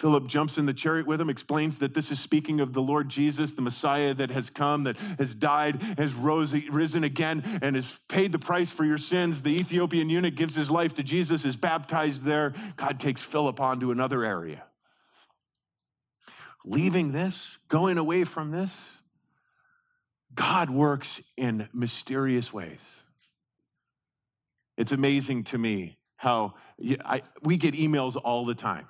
[0.00, 3.08] Philip jumps in the chariot with him, explains that this is speaking of the Lord
[3.08, 7.96] Jesus, the Messiah that has come, that has died, has rose, risen again, and has
[8.08, 9.42] paid the price for your sins.
[9.42, 12.54] The Ethiopian eunuch gives his life to Jesus, is baptized there.
[12.76, 14.64] God takes Philip on to another area.
[16.64, 18.90] Leaving this, going away from this,
[20.34, 22.80] God works in mysterious ways.
[24.76, 26.54] It's amazing to me how
[27.04, 28.88] I, we get emails all the time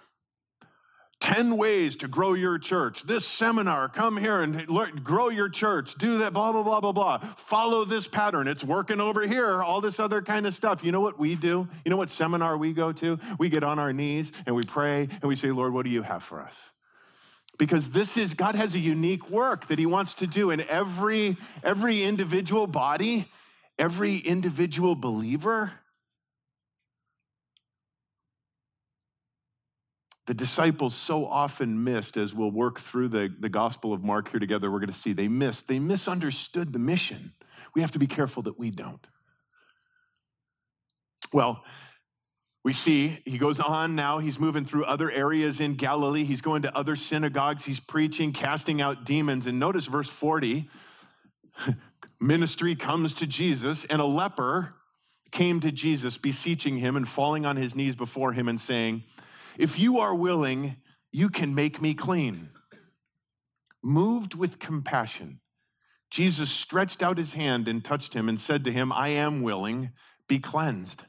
[1.25, 3.03] 10 ways to grow your church.
[3.05, 5.95] This seminar, come here and learn, grow your church.
[5.95, 7.19] Do that, blah, blah, blah, blah, blah.
[7.39, 8.47] Follow this pattern.
[8.47, 10.85] It's working over here, all this other kind of stuff.
[10.85, 11.67] You know what we do?
[11.83, 13.19] You know what seminar we go to?
[13.39, 16.03] We get on our knees and we pray and we say, Lord, what do you
[16.03, 16.53] have for us?
[17.57, 21.39] Because this is, God has a unique work that He wants to do in every,
[21.63, 23.31] every individual body,
[23.79, 25.73] every individual believer.
[30.27, 34.41] The disciples so often missed, as we'll work through the, the Gospel of Mark here
[34.41, 37.33] together, we're going to see they missed, they misunderstood the mission.
[37.75, 39.07] We have to be careful that we don't.
[41.33, 41.65] Well,
[42.63, 44.19] we see he goes on now.
[44.19, 46.25] He's moving through other areas in Galilee.
[46.25, 47.65] He's going to other synagogues.
[47.65, 49.47] He's preaching, casting out demons.
[49.47, 50.71] And notice verse 40
[52.21, 54.75] ministry comes to Jesus, and a leper
[55.31, 59.03] came to Jesus, beseeching him and falling on his knees before him and saying,
[59.59, 60.77] If you are willing,
[61.13, 62.51] you can make me clean.
[63.83, 65.41] Moved with compassion,
[66.15, 69.91] Jesus stretched out his hand and touched him and said to him, I am willing,
[70.29, 71.05] be cleansed.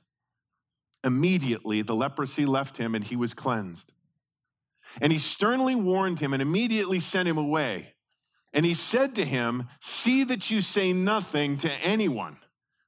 [1.04, 3.92] Immediately the leprosy left him and he was cleansed.
[5.00, 7.94] And he sternly warned him and immediately sent him away.
[8.52, 12.38] And he said to him, See that you say nothing to anyone,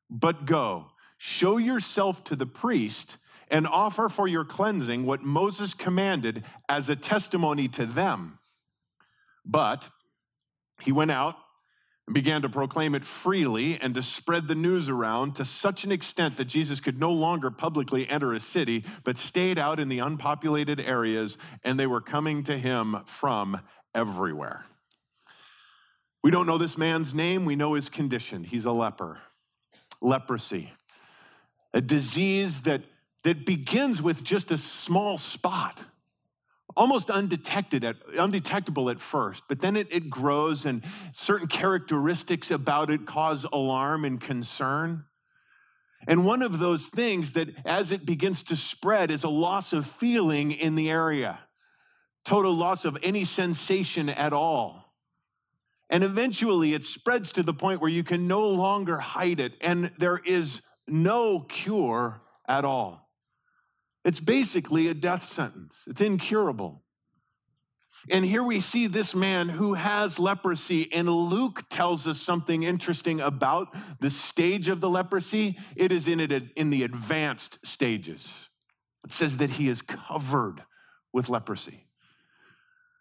[0.09, 3.17] but go, show yourself to the priest,
[3.49, 8.39] and offer for your cleansing what Moses commanded as a testimony to them.
[9.45, 9.89] But
[10.81, 11.35] he went out
[12.05, 15.91] and began to proclaim it freely and to spread the news around to such an
[15.91, 19.99] extent that Jesus could no longer publicly enter a city, but stayed out in the
[19.99, 23.59] unpopulated areas, and they were coming to him from
[23.93, 24.65] everywhere.
[26.23, 28.43] We don't know this man's name, we know his condition.
[28.43, 29.19] He's a leper,
[30.01, 30.71] leprosy,
[31.73, 32.81] a disease that,
[33.27, 35.83] that begins with just a small spot
[36.77, 42.89] almost undetected at, undetectable at first, but then it, it grows and certain characteristics about
[42.89, 45.03] it cause alarm and concern.
[46.07, 49.85] And one of those things that as it begins to spread is a loss of
[49.85, 51.37] feeling in the area,
[52.23, 54.93] total loss of any sensation at all.
[55.89, 59.91] And eventually it spreads to the point where you can no longer hide it, and
[59.97, 63.06] there is no cure at all.
[64.07, 66.81] It's basically a death sentence, it's incurable.
[68.09, 73.19] And here we see this man who has leprosy, and Luke tells us something interesting
[73.19, 75.57] about the stage of the leprosy.
[75.75, 78.31] It is in, it in the advanced stages.
[79.03, 80.63] It says that he is covered
[81.11, 81.86] with leprosy.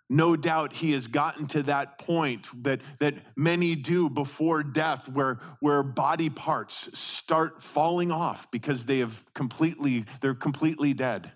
[0.08, 5.40] No doubt he has gotten to that point that, that many do before death, where,
[5.60, 11.32] where body parts start falling off because they have completely, they're completely dead.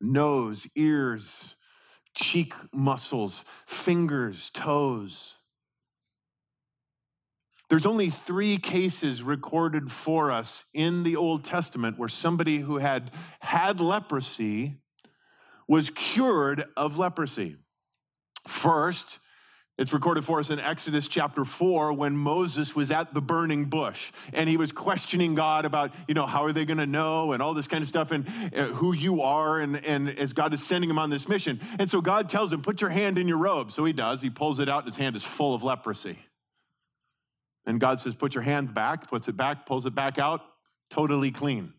[0.00, 1.56] Nose, ears,
[2.14, 5.34] cheek muscles, fingers, toes.
[7.68, 13.10] There's only three cases recorded for us in the Old Testament where somebody who had
[13.40, 14.76] had leprosy
[15.66, 17.56] was cured of leprosy.
[18.46, 19.18] First,
[19.78, 24.12] it's recorded for us in Exodus chapter 4 when Moses was at the burning bush
[24.34, 27.42] and he was questioning God about, you know, how are they going to know and
[27.42, 30.62] all this kind of stuff and uh, who you are and, and as God is
[30.64, 31.58] sending him on this mission.
[31.78, 33.72] And so God tells him, put your hand in your robe.
[33.72, 34.20] So he does.
[34.20, 36.18] He pulls it out and his hand is full of leprosy.
[37.64, 40.42] And God says, put your hand back, puts it back, pulls it back out,
[40.90, 41.72] totally clean.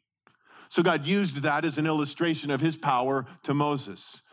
[0.69, 4.23] So God used that as an illustration of his power to Moses.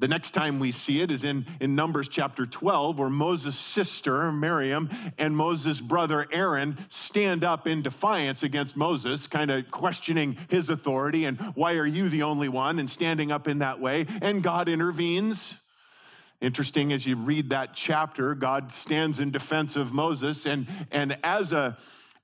[0.00, 4.32] The next time we see it is in, in Numbers chapter 12, where Moses' sister,
[4.32, 10.70] Miriam, and Moses' brother, Aaron, stand up in defiance against Moses, kind of questioning his
[10.70, 14.06] authority and why are you the only one, and standing up in that way.
[14.22, 15.60] And God intervenes.
[16.40, 21.52] Interesting as you read that chapter, God stands in defense of Moses, and, and as,
[21.52, 21.76] a,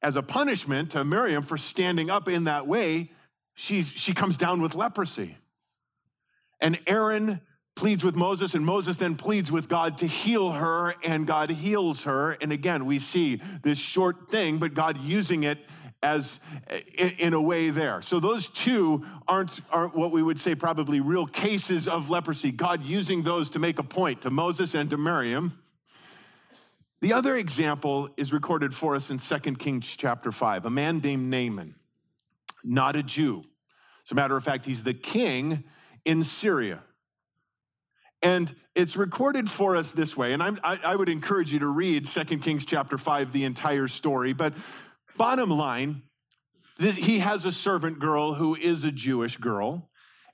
[0.02, 3.10] as a punishment to Miriam for standing up in that way,
[3.54, 5.36] she, she comes down with leprosy.
[6.58, 7.42] And Aaron
[7.76, 12.04] pleads with Moses, and Moses then pleads with God to heal her, and God heals
[12.04, 12.32] her.
[12.40, 15.58] And again, we see this short thing, but God using it
[16.02, 16.40] as
[17.18, 18.00] in a way there.
[18.00, 22.50] So those two aren't, aren't what we would say probably real cases of leprosy.
[22.50, 25.58] God using those to make a point to Moses and to Miriam.
[27.02, 30.64] The other example is recorded for us in 2 Kings chapter 5.
[30.64, 31.74] A man named Naaman,
[32.64, 33.44] not a Jew.
[34.04, 35.64] As a matter of fact, he's the king
[36.04, 36.82] in Syria.
[38.26, 40.32] And it's recorded for us this way.
[40.32, 44.32] And I, I would encourage you to read 2 Kings chapter 5, the entire story.
[44.32, 44.52] But
[45.16, 46.02] bottom line,
[46.76, 49.90] this, he has a servant girl who is a Jewish girl.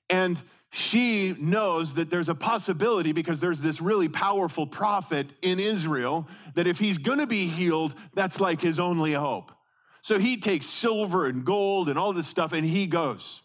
[0.09, 6.27] And she knows that there's a possibility because there's this really powerful prophet in Israel
[6.55, 9.53] that if he's gonna be healed, that's like his only hope.
[10.01, 13.43] So he takes silver and gold and all this stuff and he goes.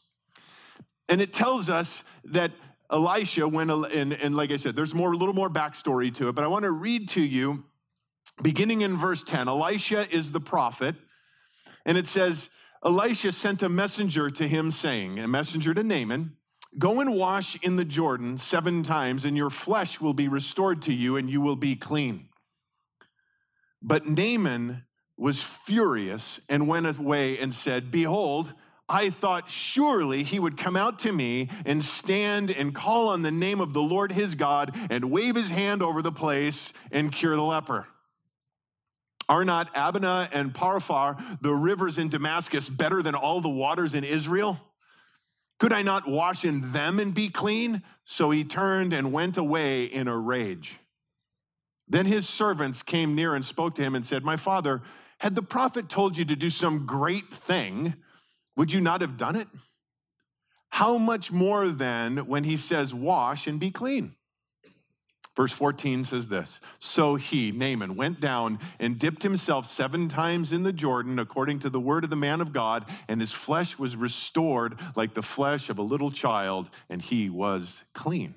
[1.09, 2.51] And it tells us that
[2.91, 6.35] Elisha, when, and, and like I said, there's more, a little more backstory to it,
[6.35, 7.65] but I want to read to you,
[8.41, 9.47] beginning in verse 10.
[9.47, 10.95] Elisha is the prophet,
[11.85, 12.49] and it says,
[12.85, 16.37] Elisha sent a messenger to him, saying, a messenger to Naaman,
[16.77, 20.93] Go and wash in the Jordan seven times, and your flesh will be restored to
[20.93, 22.29] you, and you will be clean.
[23.81, 24.83] But Naaman
[25.17, 28.53] was furious and went away and said, Behold,
[28.89, 33.31] I thought surely he would come out to me and stand and call on the
[33.31, 37.35] name of the Lord his God and wave his hand over the place and cure
[37.35, 37.85] the leper.
[39.29, 44.05] Are not Abana and Pharpar, the rivers in Damascus, better than all the waters in
[44.05, 44.57] Israel?
[45.59, 47.81] Could I not wash in them and be clean?
[48.05, 50.77] So he turned and went away in a rage.
[51.89, 54.81] Then his servants came near and spoke to him and said, My father,
[55.19, 57.95] had the prophet told you to do some great thing,
[58.57, 59.47] would you not have done it?
[60.69, 64.15] How much more then when he says, Wash and be clean?
[65.37, 70.63] Verse 14 says this So he, Naaman, went down and dipped himself seven times in
[70.63, 73.95] the Jordan according to the word of the man of God, and his flesh was
[73.95, 78.33] restored like the flesh of a little child, and he was clean.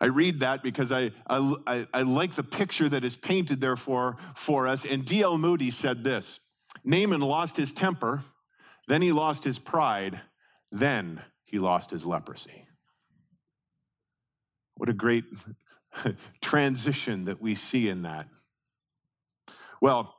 [0.00, 4.16] I read that because I, I, I, like the picture that is painted there for,
[4.34, 4.86] for us.
[4.86, 5.36] And D.L.
[5.36, 6.40] Moody said this
[6.84, 8.22] Naaman lost his temper,
[8.88, 10.20] then he lost his pride,
[10.72, 12.66] then he lost his leprosy.
[14.76, 15.24] What a great
[16.40, 18.28] transition that we see in that.
[19.80, 20.14] Well,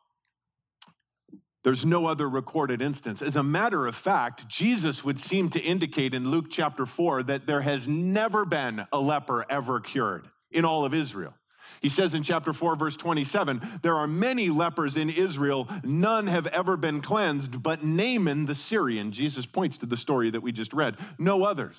[1.64, 3.22] there's no other recorded instance.
[3.22, 7.45] As a matter of fact, Jesus would seem to indicate in Luke chapter 4 that
[7.45, 11.34] there has never been a leper ever cured in all of Israel.
[11.82, 16.45] He says in chapter 4, verse 27, there are many lepers in Israel, none have
[16.47, 20.73] ever been cleansed, but Naaman the Syrian, Jesus points to the story that we just
[20.73, 21.75] read, no others.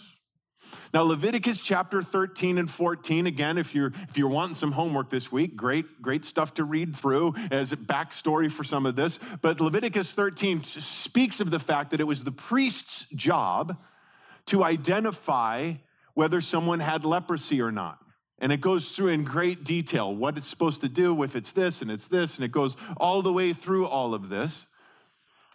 [0.93, 5.31] Now, Leviticus chapter 13 and 14, again, if you're if you're wanting some homework this
[5.31, 9.19] week, great, great stuff to read through as a backstory for some of this.
[9.41, 13.79] But Leviticus 13 speaks of the fact that it was the priest's job
[14.47, 15.75] to identify
[16.15, 18.02] whether someone had leprosy or not.
[18.43, 21.81] And it goes through in great detail what it's supposed to do with it's this
[21.81, 24.67] and it's this, and it goes all the way through all of this.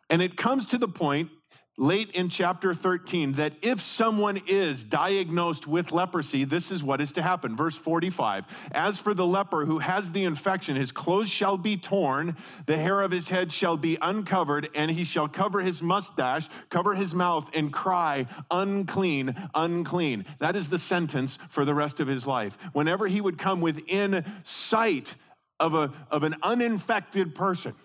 [0.10, 1.30] And it comes to the point
[1.78, 7.12] late in chapter 13 that if someone is diagnosed with leprosy, this is what is
[7.12, 7.56] to happen.
[7.56, 12.36] Verse 45 As for the leper who has the infection, his clothes shall be torn,
[12.66, 16.96] the hair of his head shall be uncovered, and he shall cover his mustache, cover
[16.96, 20.26] his mouth, and cry, Unclean, unclean.
[20.40, 22.58] That is the sentence for the rest of his life.
[22.74, 25.16] Whenever he would come within sight
[25.60, 27.76] of, a, of an uninfected person,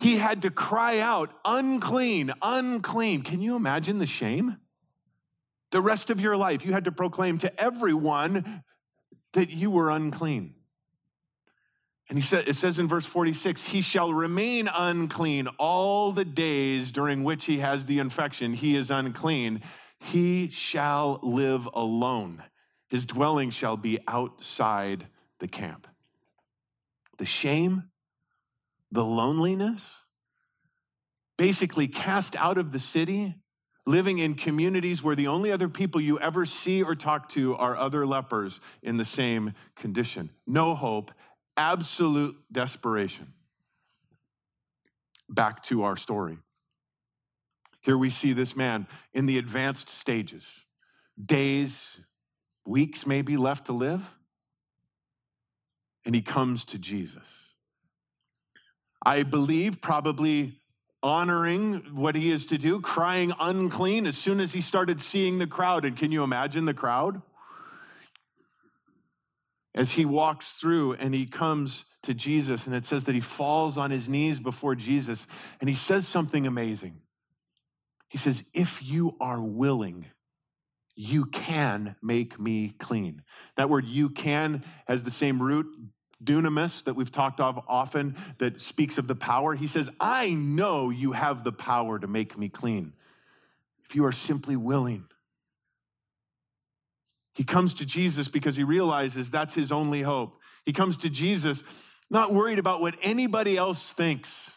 [0.00, 3.22] he had to cry out, unclean, unclean.
[3.22, 4.56] Can you imagine the shame?
[5.70, 8.62] The rest of your life, you had to proclaim to everyone
[9.34, 10.54] that you were unclean.
[12.08, 16.90] And he said, it says in verse 46, he shall remain unclean all the days
[16.90, 18.52] during which he has the infection.
[18.52, 19.62] He is unclean.
[20.00, 22.42] He shall live alone.
[22.88, 25.06] His dwelling shall be outside
[25.38, 25.86] the camp.
[27.18, 27.84] The shame
[28.92, 29.98] the loneliness,
[31.38, 33.34] basically cast out of the city,
[33.86, 37.76] living in communities where the only other people you ever see or talk to are
[37.76, 40.30] other lepers in the same condition.
[40.46, 41.12] No hope,
[41.56, 43.32] absolute desperation.
[45.28, 46.38] Back to our story.
[47.82, 50.46] Here we see this man in the advanced stages,
[51.24, 52.00] days,
[52.66, 54.08] weeks maybe left to live,
[56.04, 57.49] and he comes to Jesus.
[59.04, 60.60] I believe probably
[61.02, 65.46] honoring what he is to do, crying unclean as soon as he started seeing the
[65.46, 65.84] crowd.
[65.84, 67.22] And can you imagine the crowd?
[69.74, 73.78] As he walks through and he comes to Jesus, and it says that he falls
[73.78, 75.26] on his knees before Jesus,
[75.60, 77.00] and he says something amazing.
[78.08, 80.06] He says, If you are willing,
[80.96, 83.22] you can make me clean.
[83.56, 85.66] That word you can has the same root
[86.22, 89.54] dunamis that we've talked of often that speaks of the power.
[89.54, 92.92] He says, I know you have the power to make me clean
[93.84, 95.04] if you are simply willing.
[97.34, 100.38] He comes to Jesus because he realizes that's his only hope.
[100.66, 101.64] He comes to Jesus
[102.10, 104.50] not worried about what anybody else thinks,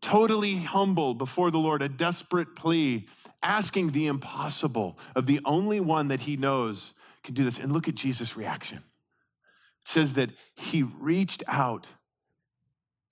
[0.00, 3.06] totally humble before the Lord, a desperate plea,
[3.42, 7.58] asking the impossible of the only one that he knows can do this.
[7.58, 8.82] And look at Jesus' reaction
[9.86, 11.86] says that he reached out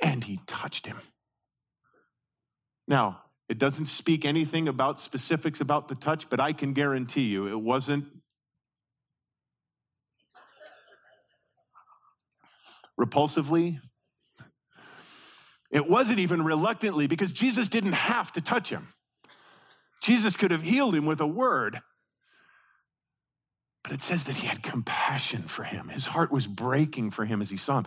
[0.02, 0.98] and he touched him.
[2.86, 7.46] Now, it doesn't speak anything about specifics about the touch, but I can guarantee you
[7.46, 8.06] it wasn't
[13.00, 13.80] repulsively.
[15.70, 18.88] It wasn't even reluctantly because Jesus didn't have to touch him.
[20.02, 21.80] Jesus could have healed him with a word.
[23.84, 25.88] But it says that he had compassion for him.
[25.88, 27.86] His heart was breaking for him as he saw him.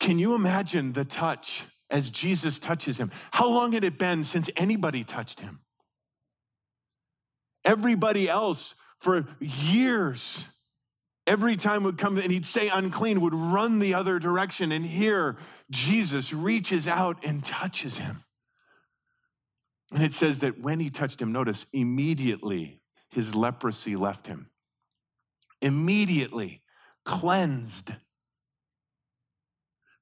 [0.00, 3.12] Can you imagine the touch as Jesus touches him?
[3.30, 5.60] How long had it been since anybody touched him?
[7.64, 10.44] Everybody else for years,
[11.28, 14.72] every time would come and he'd say unclean, would run the other direction.
[14.72, 15.36] And here,
[15.70, 18.24] Jesus reaches out and touches him.
[19.92, 22.80] And it says that when he touched him, notice, immediately
[23.10, 24.50] his leprosy left him.
[25.66, 26.62] Immediately
[27.04, 27.92] cleansed.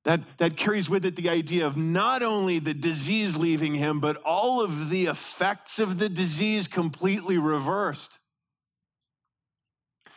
[0.04, 4.18] That, that carries with it the idea of not only the disease leaving him, but
[4.18, 8.18] all of the effects of the disease completely reversed.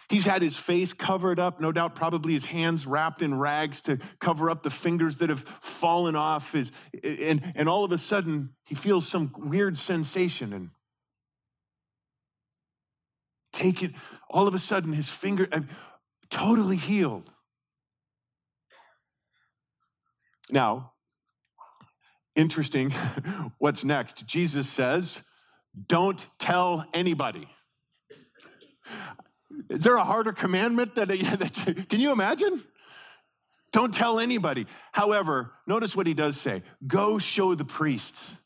[0.09, 3.99] He's had his face covered up, no doubt, probably his hands wrapped in rags to
[4.19, 6.51] cover up the fingers that have fallen off.
[6.51, 6.73] His,
[7.03, 10.69] and, and all of a sudden, he feels some weird sensation and
[13.57, 13.91] take it.
[14.29, 15.61] All of a sudden, his finger uh,
[16.29, 17.29] totally healed.
[20.51, 20.93] Now,
[22.35, 22.91] interesting,
[23.57, 24.25] what's next?
[24.25, 25.21] Jesus says,
[25.87, 27.47] Don't tell anybody.
[29.69, 32.63] Is there a harder commandment that, that can you imagine?
[33.73, 34.65] Don't tell anybody.
[34.93, 38.37] However, notice what he does say go show the priests.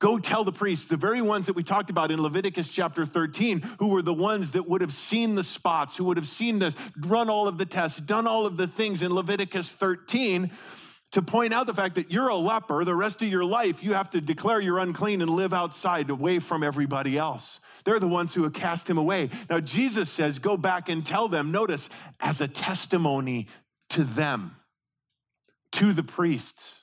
[0.00, 3.60] Go tell the priests, the very ones that we talked about in Leviticus chapter 13,
[3.78, 6.74] who were the ones that would have seen the spots, who would have seen this,
[6.98, 10.50] run all of the tests, done all of the things in Leviticus 13
[11.14, 12.84] to point out the fact that you're a leper.
[12.84, 16.40] The rest of your life, you have to declare you're unclean and live outside away
[16.40, 17.60] from everybody else.
[17.84, 19.30] They're the ones who have cast him away.
[19.48, 21.88] Now, Jesus says, Go back and tell them, notice,
[22.18, 23.46] as a testimony
[23.90, 24.56] to them,
[25.72, 26.82] to the priests,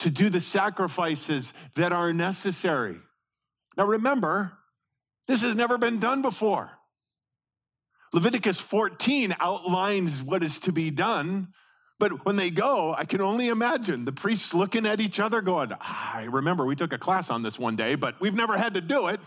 [0.00, 2.96] to do the sacrifices that are necessary.
[3.76, 4.52] Now, remember,
[5.26, 6.70] this has never been done before.
[8.12, 11.48] Leviticus 14 outlines what is to be done.
[11.98, 15.72] But when they go, I can only imagine the priests looking at each other going,
[15.80, 18.74] ah, I remember we took a class on this one day, but we've never had
[18.74, 19.20] to do it.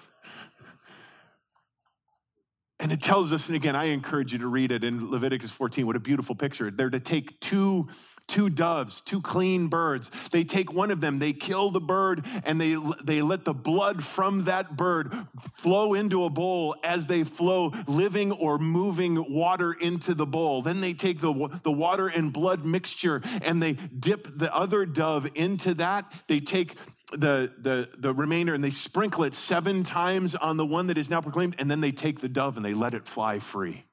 [2.80, 5.86] And it tells us, and again, I encourage you to read it in Leviticus 14.
[5.86, 6.70] What a beautiful picture.
[6.70, 7.88] They're to take two,
[8.28, 10.10] two doves, two clean birds.
[10.32, 14.04] They take one of them, they kill the bird, and they, they let the blood
[14.04, 15.14] from that bird
[15.56, 20.62] flow into a bowl as they flow living or moving water into the bowl.
[20.62, 25.30] Then they take the, the water and blood mixture and they dip the other dove
[25.36, 26.12] into that.
[26.28, 26.76] They take
[27.12, 31.10] the, the, the remainder and they sprinkle it seven times on the one that is
[31.10, 33.86] now proclaimed, and then they take the dove and they let it fly free.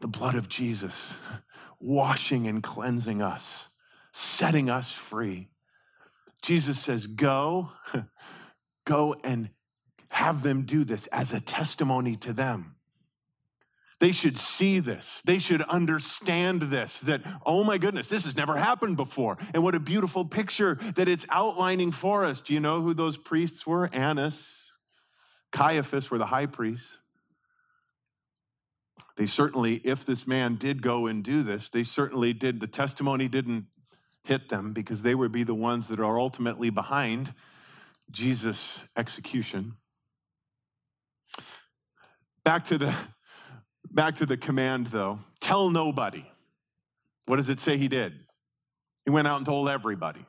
[0.00, 1.14] The blood of Jesus
[1.80, 3.68] washing and cleansing us,
[4.12, 5.48] setting us free.
[6.42, 7.70] Jesus says, Go,
[8.84, 9.50] go and
[10.08, 12.76] have them do this as a testimony to them.
[13.98, 15.22] They should see this.
[15.24, 19.38] They should understand this that, oh my goodness, this has never happened before.
[19.54, 22.42] And what a beautiful picture that it's outlining for us.
[22.42, 23.88] Do you know who those priests were?
[23.92, 24.72] Annas,
[25.50, 26.98] Caiaphas were the high priests.
[29.16, 32.60] They certainly, if this man did go and do this, they certainly did.
[32.60, 33.66] The testimony didn't
[34.24, 37.32] hit them because they would be the ones that are ultimately behind
[38.10, 39.74] Jesus' execution.
[42.44, 42.94] Back to the
[43.96, 46.24] Back to the command, though tell nobody.
[47.24, 48.12] What does it say he did?
[49.04, 50.24] He went out and told everybody.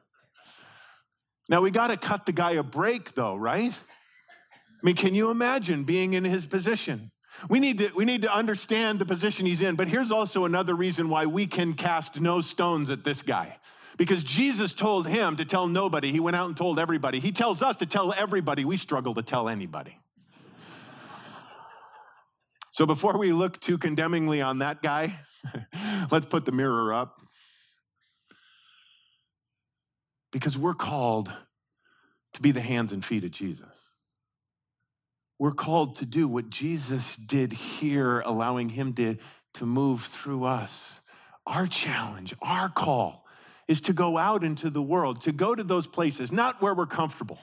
[1.50, 3.74] Now we got to cut the guy a break, though, right?
[3.74, 7.12] I mean, can you imagine being in his position?
[7.50, 10.76] We need, to, we need to understand the position he's in, but here's also another
[10.76, 13.58] reason why we can cast no stones at this guy.
[13.98, 16.12] Because Jesus told him to tell nobody.
[16.12, 17.20] He went out and told everybody.
[17.20, 18.64] He tells us to tell everybody.
[18.64, 19.98] We struggle to tell anybody.
[22.72, 25.20] So before we look too condemningly on that guy,
[26.12, 27.22] let's put the mirror up.
[30.32, 31.34] Because we're called
[32.34, 33.87] to be the hands and feet of Jesus.
[35.40, 39.18] We're called to do what Jesus did here, allowing him to,
[39.56, 41.00] to move through us.
[41.46, 43.26] Our challenge, our call
[43.68, 46.86] is to go out into the world, to go to those places, not where we're
[46.86, 47.40] comfortable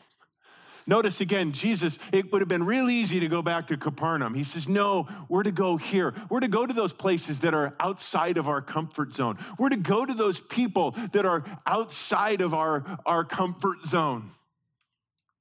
[0.86, 4.34] Notice again, Jesus, it would have been real easy to go back to Capernaum.
[4.34, 6.14] He says, No, we're to go here.
[6.28, 9.38] We're to go to those places that are outside of our comfort zone.
[9.58, 14.32] We're to go to those people that are outside of our, our comfort zone,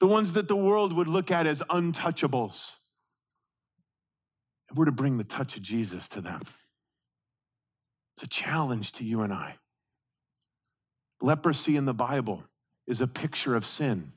[0.04, 2.74] the ones that the world would look at as untouchables.
[4.70, 6.42] If we're to bring the touch of Jesus to them.
[8.18, 9.56] It's a challenge to you and I.
[11.22, 12.44] Leprosy in the Bible
[12.86, 14.12] is a picture of sin.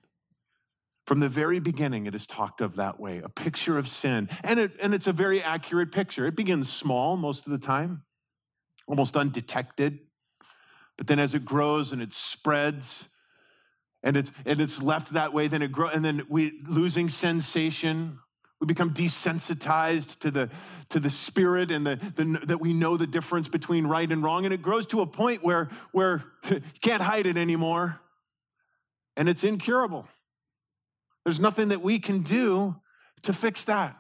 [1.06, 4.28] From the very beginning, it is talked of that way a picture of sin.
[4.42, 6.26] And, it, and it's a very accurate picture.
[6.26, 8.02] It begins small most of the time,
[8.88, 10.00] almost undetected.
[10.96, 13.08] But then as it grows and it spreads,
[14.02, 18.18] and it's, and it's left that way, then it grows, and then we losing sensation.
[18.60, 20.50] We become desensitized to the,
[20.88, 24.46] to the spirit and the, the, that we know the difference between right and wrong.
[24.46, 28.00] And it grows to a point where, where you can't hide it anymore.
[29.14, 30.08] And it's incurable.
[31.24, 32.76] There's nothing that we can do
[33.22, 33.96] to fix that.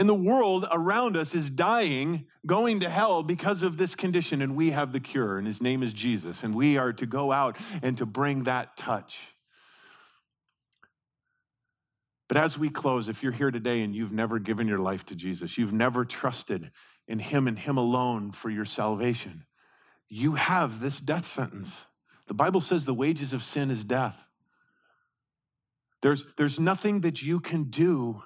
[0.00, 4.56] And the world around us is dying, going to hell because of this condition, and
[4.56, 7.58] we have the cure, and his name is Jesus, and we are to go out
[7.82, 9.20] and to bring that touch.
[12.28, 15.14] But as we close, if you're here today and you've never given your life to
[15.14, 16.70] Jesus, you've never trusted
[17.06, 19.44] in him and him alone for your salvation,
[20.08, 21.84] you have this death sentence.
[22.26, 24.26] The Bible says the wages of sin is death.
[26.00, 28.22] There's, there's nothing that you can do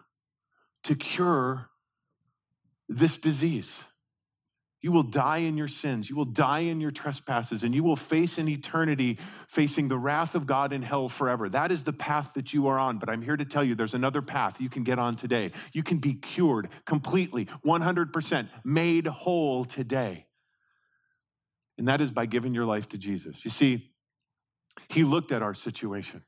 [0.85, 1.69] to cure
[2.89, 3.85] this disease.
[4.85, 6.11] You will die in your sins.
[6.11, 9.19] You will die in your trespasses, and you will face an eternity
[9.49, 11.49] facing the wrath of God in hell forever.
[11.49, 12.99] That is the path that you are on.
[12.99, 15.53] But I'm here to tell you there's another path you can get on today.
[15.73, 20.27] You can be cured completely, 100%, made whole today.
[21.79, 23.43] And that is by giving your life to Jesus.
[23.43, 23.91] You see,
[24.91, 26.23] He looked at our situation.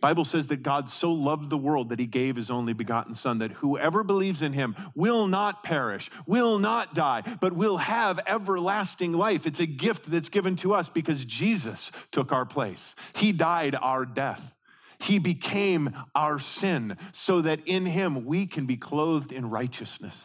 [0.00, 3.38] Bible says that God so loved the world that he gave his only begotten son
[3.38, 9.12] that whoever believes in him will not perish, will not die, but will have everlasting
[9.12, 9.46] life.
[9.46, 12.94] It's a gift that's given to us because Jesus took our place.
[13.14, 14.54] He died our death.
[14.98, 20.22] He became our sin so that in him we can be clothed in righteousness.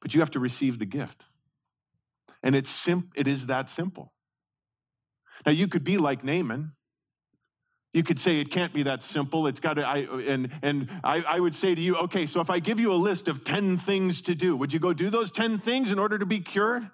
[0.00, 1.22] But you have to receive the gift.
[2.42, 4.12] And it's sim- it is that simple.
[5.44, 6.72] Now you could be like Naaman
[7.92, 9.46] you could say it can't be that simple.
[9.48, 12.48] It's got to, I, and, and I, I would say to you, okay, so if
[12.48, 15.32] I give you a list of 10 things to do, would you go do those
[15.32, 16.88] 10 things in order to be cured?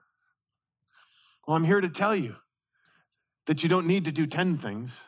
[1.47, 2.35] Well, I'm here to tell you
[3.47, 4.99] that you don't need to do 10 things.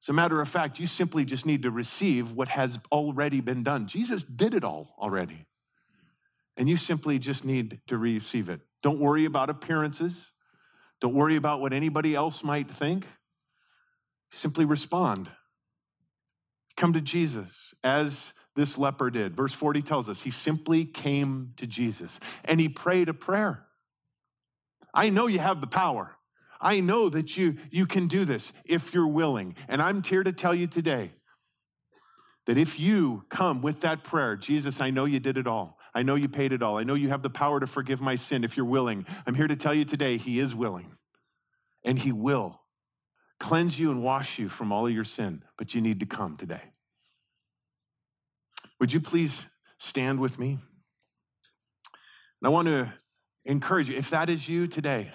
[0.00, 3.64] As a matter of fact, you simply just need to receive what has already been
[3.64, 3.88] done.
[3.88, 5.46] Jesus did it all already.
[6.56, 8.60] And you simply just need to receive it.
[8.82, 10.30] Don't worry about appearances.
[11.00, 13.06] Don't worry about what anybody else might think.
[14.30, 15.30] Simply respond.
[16.76, 19.36] Come to Jesus as this leper did.
[19.36, 23.64] Verse 40 tells us he simply came to Jesus and he prayed a prayer.
[24.92, 26.16] I know you have the power.
[26.60, 29.54] I know that you, you can do this if you're willing.
[29.68, 31.12] And I'm here to tell you today
[32.46, 35.78] that if you come with that prayer, Jesus, I know you did it all.
[35.94, 36.78] I know you paid it all.
[36.78, 39.06] I know you have the power to forgive my sin if you're willing.
[39.26, 40.96] I'm here to tell you today, He is willing
[41.84, 42.57] and He will
[43.38, 46.36] cleanse you and wash you from all of your sin, but you need to come
[46.36, 46.62] today.
[48.80, 49.46] Would you please
[49.78, 50.58] stand with me?
[52.40, 52.92] And I want to
[53.44, 55.10] encourage you, if that is you today,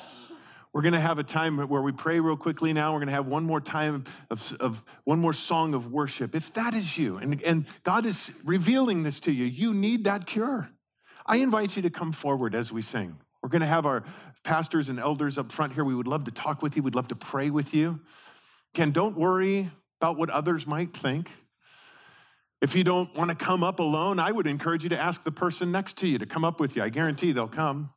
[0.73, 2.93] we're going to have a time where we pray real quickly now.
[2.93, 6.33] We're going to have one more time of, of, one more song of worship.
[6.33, 10.25] If that is you, and, and God is revealing this to you, you need that
[10.25, 10.69] cure.
[11.27, 13.15] I invite you to come forward as we sing.
[13.43, 14.03] We're going to have our
[14.43, 15.83] pastors and elders up front here.
[15.83, 16.83] We would love to talk with you.
[16.83, 17.99] We'd love to pray with you.
[18.73, 19.69] Ken, don't worry
[20.01, 21.31] about what others might think.
[22.61, 25.31] If you don't want to come up alone, I would encourage you to ask the
[25.31, 26.83] person next to you to come up with you.
[26.83, 27.91] I guarantee they'll come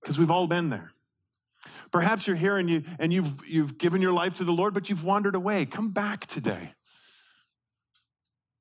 [0.00, 0.92] because we've all been there.
[1.90, 4.90] Perhaps you're here and, you, and you've, you've given your life to the Lord, but
[4.90, 5.64] you've wandered away.
[5.64, 6.74] Come back today.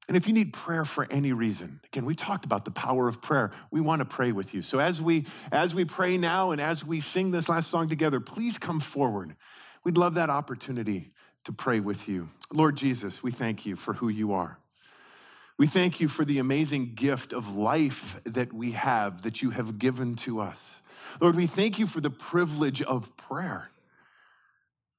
[0.07, 3.21] And if you need prayer for any reason, again, we talked about the power of
[3.21, 3.51] prayer.
[3.71, 4.61] We want to pray with you.
[4.61, 8.19] So as we as we pray now and as we sing this last song together,
[8.19, 9.35] please come forward.
[9.83, 11.11] We'd love that opportunity
[11.45, 12.29] to pray with you.
[12.53, 14.59] Lord Jesus, we thank you for who you are.
[15.57, 19.79] We thank you for the amazing gift of life that we have, that you have
[19.79, 20.81] given to us.
[21.21, 23.69] Lord, we thank you for the privilege of prayer,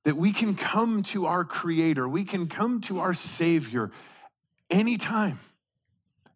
[0.04, 3.90] that we can come to our Creator, we can come to our Savior
[4.70, 5.38] anytime.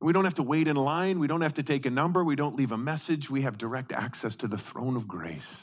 [0.00, 1.18] We don't have to wait in line.
[1.18, 2.24] We don't have to take a number.
[2.24, 3.28] We don't leave a message.
[3.28, 5.60] We have direct access to the throne of grace.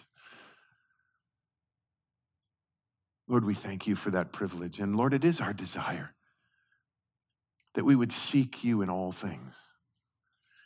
[3.28, 4.80] Lord, we thank you for that privilege.
[4.80, 6.14] And Lord, it is our desire
[7.74, 9.56] that we would seek you in all things.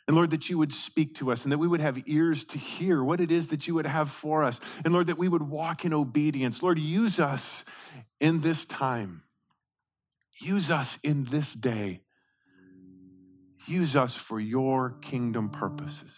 [0.06, 2.58] And Lord, that you would speak to us and that we would have ears to
[2.58, 4.60] hear what it is that you would have for us.
[4.84, 6.62] And Lord, that we would walk in obedience.
[6.62, 7.64] Lord, use us
[8.20, 9.22] in this time.
[10.40, 12.02] Use us in this day.
[13.66, 16.12] Use us for your kingdom purposes.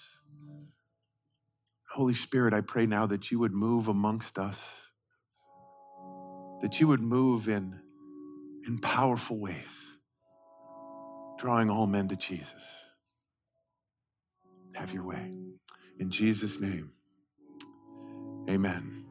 [1.93, 4.91] Holy Spirit, I pray now that you would move amongst us,
[6.62, 7.79] that you would move in,
[8.67, 9.99] in powerful ways,
[11.39, 12.65] drawing all men to Jesus.
[14.75, 15.33] Have your way.
[16.01, 16.93] In Jesus' name,
[18.51, 19.04] amen.